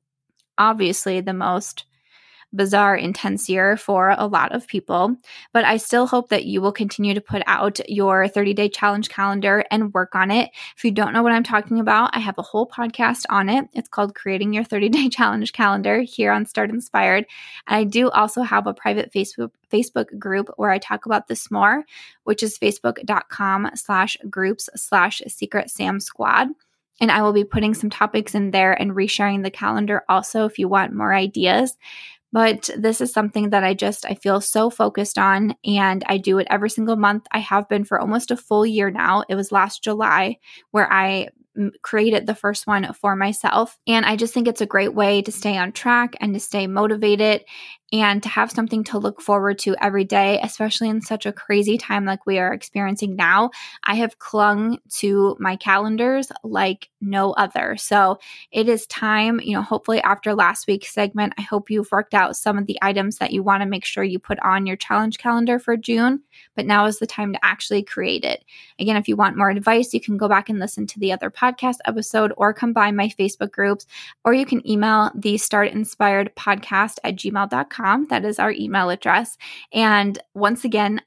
obviously 0.57 1.19
the 1.19 1.33
most 1.33 1.85
bizarre, 2.53 2.95
intense 2.95 3.49
year 3.49 3.77
for 3.77 4.15
a 4.17 4.27
lot 4.27 4.53
of 4.53 4.67
people. 4.67 5.15
But 5.53 5.65
I 5.65 5.77
still 5.77 6.07
hope 6.07 6.29
that 6.29 6.45
you 6.45 6.61
will 6.61 6.71
continue 6.71 7.13
to 7.13 7.21
put 7.21 7.41
out 7.47 7.79
your 7.89 8.27
30 8.27 8.53
day 8.53 8.69
challenge 8.69 9.09
calendar 9.09 9.65
and 9.71 9.93
work 9.93 10.15
on 10.15 10.31
it. 10.31 10.49
If 10.77 10.83
you 10.83 10.91
don't 10.91 11.13
know 11.13 11.23
what 11.23 11.31
I'm 11.31 11.43
talking 11.43 11.79
about, 11.79 12.15
I 12.15 12.19
have 12.19 12.37
a 12.37 12.43
whole 12.43 12.67
podcast 12.67 13.25
on 13.29 13.49
it. 13.49 13.65
It's 13.73 13.89
called 13.89 14.15
Creating 14.15 14.53
Your 14.53 14.63
30 14.63 14.89
Day 14.89 15.09
Challenge 15.15 15.51
Calendar 15.53 16.01
here 16.01 16.31
on 16.31 16.45
Start 16.45 16.69
Inspired. 16.69 17.25
And 17.67 17.75
I 17.75 17.83
do 17.83 18.09
also 18.09 18.41
have 18.41 18.67
a 18.67 18.73
private 18.73 19.11
Facebook 19.11 19.51
Facebook 19.71 20.17
group 20.17 20.49
where 20.57 20.71
I 20.71 20.77
talk 20.77 21.05
about 21.05 21.27
this 21.27 21.51
more, 21.51 21.83
which 22.23 22.43
is 22.43 22.57
facebook.com 22.57 23.71
slash 23.75 24.17
groups 24.29 24.69
slash 24.75 25.21
secret 25.27 25.69
Sam 25.69 25.99
squad. 25.99 26.49
And 27.01 27.11
I 27.11 27.21
will 27.21 27.33
be 27.33 27.43
putting 27.43 27.73
some 27.73 27.89
topics 27.89 28.35
in 28.35 28.51
there 28.51 28.71
and 28.71 28.91
resharing 28.91 29.43
the 29.43 29.51
calendar 29.51 30.03
also 30.07 30.45
if 30.45 30.57
you 30.57 30.69
want 30.69 30.93
more 30.93 31.13
ideas. 31.13 31.75
But 32.35 32.69
this 32.75 32.99
is 32.99 33.13
something 33.13 33.51
that 33.51 33.63
I 33.63 33.73
just 33.73 34.05
I 34.05 34.15
feel 34.15 34.41
so 34.41 34.69
focused 34.69 35.17
on 35.17 35.55
and 35.63 36.03
I 36.05 36.17
do 36.17 36.37
it 36.37 36.47
every 36.49 36.69
single 36.69 36.97
month. 36.97 37.27
I 37.31 37.39
have 37.39 37.69
been 37.69 37.85
for 37.85 37.97
almost 37.97 38.29
a 38.29 38.35
full 38.35 38.65
year 38.65 38.91
now. 38.91 39.23
It 39.29 39.35
was 39.35 39.53
last 39.53 39.81
July 39.81 40.39
where 40.71 40.91
I 40.91 41.29
mm, 41.57 41.69
created 41.81 42.27
the 42.27 42.35
first 42.35 42.67
one 42.67 42.91
for 42.91 43.15
myself. 43.15 43.77
And 43.87 44.05
I 44.05 44.17
just 44.17 44.33
think 44.33 44.49
it's 44.49 44.59
a 44.59 44.65
great 44.65 44.93
way 44.93 45.21
to 45.21 45.31
stay 45.31 45.55
on 45.57 45.71
track 45.71 46.17
and 46.19 46.33
to 46.33 46.41
stay 46.41 46.67
motivated 46.67 47.45
and 48.01 48.21
to 48.23 48.29
have 48.29 48.51
something 48.51 48.83
to 48.85 48.97
look 48.97 49.21
forward 49.21 49.59
to 49.59 49.75
every 49.81 50.03
day, 50.03 50.39
especially 50.41 50.89
in 50.89 51.01
such 51.01 51.25
a 51.25 51.31
crazy 51.31 51.77
time 51.77 52.05
like 52.05 52.25
we 52.25 52.39
are 52.39 52.53
experiencing 52.53 53.15
now. 53.15 53.51
I 53.83 53.95
have 53.95 54.19
clung 54.19 54.79
to 54.97 55.35
my 55.39 55.55
calendars 55.55 56.31
like 56.43 56.89
no 57.01 57.31
other. 57.33 57.75
So 57.77 58.19
it 58.51 58.67
is 58.67 58.87
time, 58.87 59.39
you 59.39 59.53
know, 59.53 59.61
hopefully 59.61 60.01
after 60.01 60.33
last 60.33 60.67
week's 60.67 60.93
segment, 60.93 61.33
I 61.37 61.41
hope 61.41 61.69
you've 61.69 61.91
worked 61.91 62.13
out 62.13 62.35
some 62.35 62.57
of 62.57 62.65
the 62.65 62.77
items 62.81 63.17
that 63.17 63.31
you 63.31 63.43
want 63.43 63.61
to 63.61 63.69
make 63.69 63.85
sure 63.85 64.03
you 64.03 64.19
put 64.19 64.39
on 64.39 64.65
your 64.65 64.77
challenge 64.77 65.17
calendar 65.17 65.59
for 65.59 65.77
June. 65.77 66.21
But 66.55 66.65
now 66.65 66.85
is 66.85 66.99
the 66.99 67.07
time 67.07 67.33
to 67.33 67.45
actually 67.45 67.83
create 67.83 68.23
it. 68.23 68.43
Again, 68.79 68.97
if 68.97 69.07
you 69.07 69.15
want 69.15 69.37
more 69.37 69.49
advice, 69.49 69.93
you 69.93 70.01
can 70.01 70.17
go 70.17 70.27
back 70.27 70.49
and 70.49 70.59
listen 70.59 70.87
to 70.87 70.99
the 70.99 71.11
other 71.11 71.29
podcast 71.29 71.77
episode 71.85 72.33
or 72.37 72.53
come 72.53 72.73
by 72.73 72.91
my 72.91 73.09
Facebook 73.09 73.51
groups, 73.51 73.85
or 74.23 74.33
you 74.33 74.45
can 74.45 74.67
email 74.67 75.11
the 75.15 75.37
Start 75.37 75.71
Inspired 75.71 76.35
podcast 76.35 76.97
at 77.03 77.15
gmail.com 77.15 77.84
that 78.09 78.25
is 78.25 78.39
our 78.39 78.51
email 78.51 78.89
address. 78.89 79.37
And 79.73 80.19
once 80.33 80.63
again, 80.65 81.01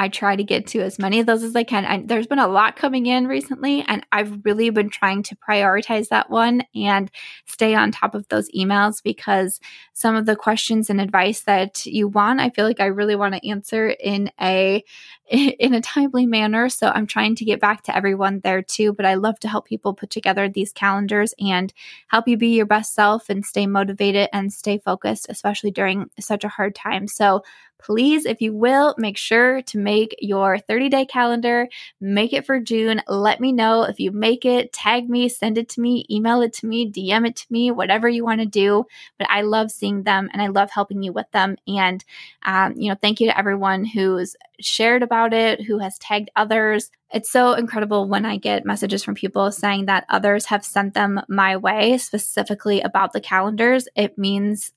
I 0.00 0.08
try 0.08 0.36
to 0.36 0.44
get 0.44 0.68
to 0.68 0.80
as 0.80 0.96
many 0.96 1.18
of 1.18 1.26
those 1.26 1.42
as 1.42 1.56
I 1.56 1.64
can. 1.64 1.84
And 1.84 2.08
there's 2.08 2.28
been 2.28 2.38
a 2.38 2.46
lot 2.46 2.76
coming 2.76 3.06
in 3.06 3.26
recently, 3.26 3.84
and 3.86 4.06
I've 4.12 4.44
really 4.44 4.70
been 4.70 4.90
trying 4.90 5.24
to 5.24 5.36
prioritize 5.36 6.08
that 6.08 6.30
one 6.30 6.62
and 6.72 7.10
stay 7.46 7.74
on 7.74 7.90
top 7.90 8.14
of 8.14 8.28
those 8.28 8.48
emails 8.52 9.02
because 9.02 9.58
some 9.94 10.14
of 10.14 10.24
the 10.24 10.36
questions 10.36 10.88
and 10.88 11.00
advice 11.00 11.40
that 11.42 11.84
you 11.84 12.06
want, 12.06 12.40
I 12.40 12.50
feel 12.50 12.64
like 12.64 12.78
I 12.78 12.86
really 12.86 13.16
want 13.16 13.34
to 13.34 13.48
answer 13.48 13.88
in 13.88 14.30
a 14.40 14.84
in 15.28 15.74
a 15.74 15.80
timely 15.80 16.26
manner. 16.26 16.68
So 16.68 16.88
I'm 16.88 17.06
trying 17.06 17.34
to 17.36 17.44
get 17.44 17.60
back 17.60 17.82
to 17.84 17.96
everyone 17.96 18.40
there 18.40 18.62
too. 18.62 18.92
But 18.92 19.04
I 19.04 19.14
love 19.14 19.38
to 19.40 19.48
help 19.48 19.66
people 19.66 19.92
put 19.92 20.10
together 20.10 20.48
these 20.48 20.72
calendars 20.72 21.34
and 21.38 21.72
help 22.06 22.28
you 22.28 22.36
be 22.36 22.56
your 22.56 22.66
best 22.66 22.94
self 22.94 23.28
and 23.28 23.44
stay 23.44 23.66
motivated 23.66 24.28
and 24.32 24.52
stay 24.52 24.78
focused, 24.78 25.26
especially 25.28 25.70
during 25.70 26.08
such 26.18 26.44
a 26.44 26.48
hard 26.48 26.74
time. 26.74 27.08
So 27.08 27.42
please, 27.78 28.26
if 28.26 28.40
you 28.40 28.52
will, 28.54 28.94
make 28.98 29.16
sure 29.16 29.62
to 29.62 29.78
make 29.88 30.14
your 30.18 30.58
30 30.58 30.90
day 30.90 31.06
calendar, 31.06 31.66
make 31.98 32.34
it 32.34 32.44
for 32.44 32.60
June. 32.60 33.00
Let 33.08 33.40
me 33.40 33.52
know 33.52 33.84
if 33.84 33.98
you 33.98 34.12
make 34.12 34.44
it, 34.44 34.70
tag 34.70 35.08
me, 35.08 35.30
send 35.30 35.56
it 35.56 35.70
to 35.70 35.80
me, 35.80 36.04
email 36.10 36.42
it 36.42 36.52
to 36.54 36.66
me, 36.66 36.92
DM 36.92 37.26
it 37.26 37.36
to 37.36 37.46
me, 37.48 37.70
whatever 37.70 38.06
you 38.06 38.22
want 38.22 38.40
to 38.40 38.46
do. 38.46 38.84
But 39.18 39.30
I 39.30 39.40
love 39.40 39.70
seeing 39.70 40.02
them 40.02 40.28
and 40.30 40.42
I 40.42 40.48
love 40.48 40.70
helping 40.70 41.02
you 41.02 41.14
with 41.14 41.30
them. 41.32 41.56
And, 41.66 42.04
um, 42.44 42.74
you 42.76 42.90
know, 42.90 42.98
thank 43.00 43.18
you 43.18 43.28
to 43.28 43.38
everyone 43.38 43.86
who's 43.86 44.36
shared 44.60 45.02
about 45.02 45.32
it, 45.32 45.62
who 45.62 45.78
has 45.78 45.98
tagged 45.98 46.30
others. 46.36 46.90
It's 47.10 47.30
so 47.30 47.54
incredible 47.54 48.06
when 48.06 48.26
I 48.26 48.36
get 48.36 48.66
messages 48.66 49.02
from 49.02 49.14
people 49.14 49.50
saying 49.50 49.86
that 49.86 50.04
others 50.10 50.44
have 50.46 50.66
sent 50.66 50.92
them 50.92 51.22
my 51.30 51.56
way 51.56 51.96
specifically 51.96 52.82
about 52.82 53.14
the 53.14 53.22
calendars. 53.22 53.88
It 53.96 54.18
means 54.18 54.74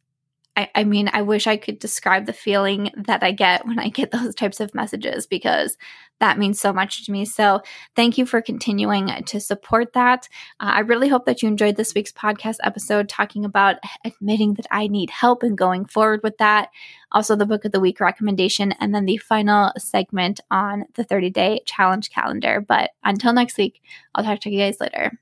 I, 0.58 0.70
I, 0.76 0.84
mean, 0.84 1.10
I 1.14 1.22
wish 1.22 1.48
I 1.48 1.56
could 1.56 1.80
describe 1.80 2.26
the 2.26 2.34
feeling 2.34 2.92
that 2.98 3.24
I 3.24 3.32
get 3.32 3.66
when 3.66 3.80
I 3.80 3.90
get 3.90 4.12
those 4.12 4.36
types 4.36 4.60
of 4.60 4.76
messages 4.76 5.26
because 5.26 5.78
that 6.20 6.38
means 6.38 6.60
so 6.60 6.72
much 6.74 7.06
to 7.06 7.12
me. 7.12 7.26
So, 7.26 7.62
thank 7.96 8.18
you 8.18 8.26
for 8.26 8.42
continuing 8.42 9.24
to 9.24 9.40
support 9.40 9.94
that. 9.94 10.28
Uh, 10.60 10.72
I 10.74 10.80
really 10.82 11.08
hope 11.08 11.26
that 11.26 11.42
you 11.42 11.48
enjoyed 11.48 11.78
this 11.78 11.94
week's 11.96 12.12
podcast 12.12 12.58
episode 12.64 13.10
talking 13.10 13.46
about 13.46 13.78
admitting 14.06 14.54
that 14.56 14.68
I 14.70 14.88
need 14.88 15.10
help 15.10 15.42
and 15.42 15.58
going 15.58 15.86
forward 15.86 16.22
with 16.22 16.38
that. 16.38 16.70
Also, 17.12 17.36
the 17.36 17.46
book 17.46 17.66
of 17.66 17.72
the 17.72 17.80
week 17.80 18.00
recommendation, 18.00 18.74
and 18.74 18.94
then 18.94 19.06
the 19.06 19.18
final 19.18 19.72
segment 19.78 20.42
on 20.52 20.86
the 20.94 21.04
30 21.04 21.30
day 21.32 21.62
challenge 21.66 22.12
calendar. 22.12 22.62
But 22.62 22.92
until 23.04 23.34
next 23.34 23.58
week, 23.58 23.82
I'll 24.14 24.24
talk 24.24 24.42
to 24.42 24.52
you 24.52 24.60
guys 24.60 24.80
later. 24.80 25.18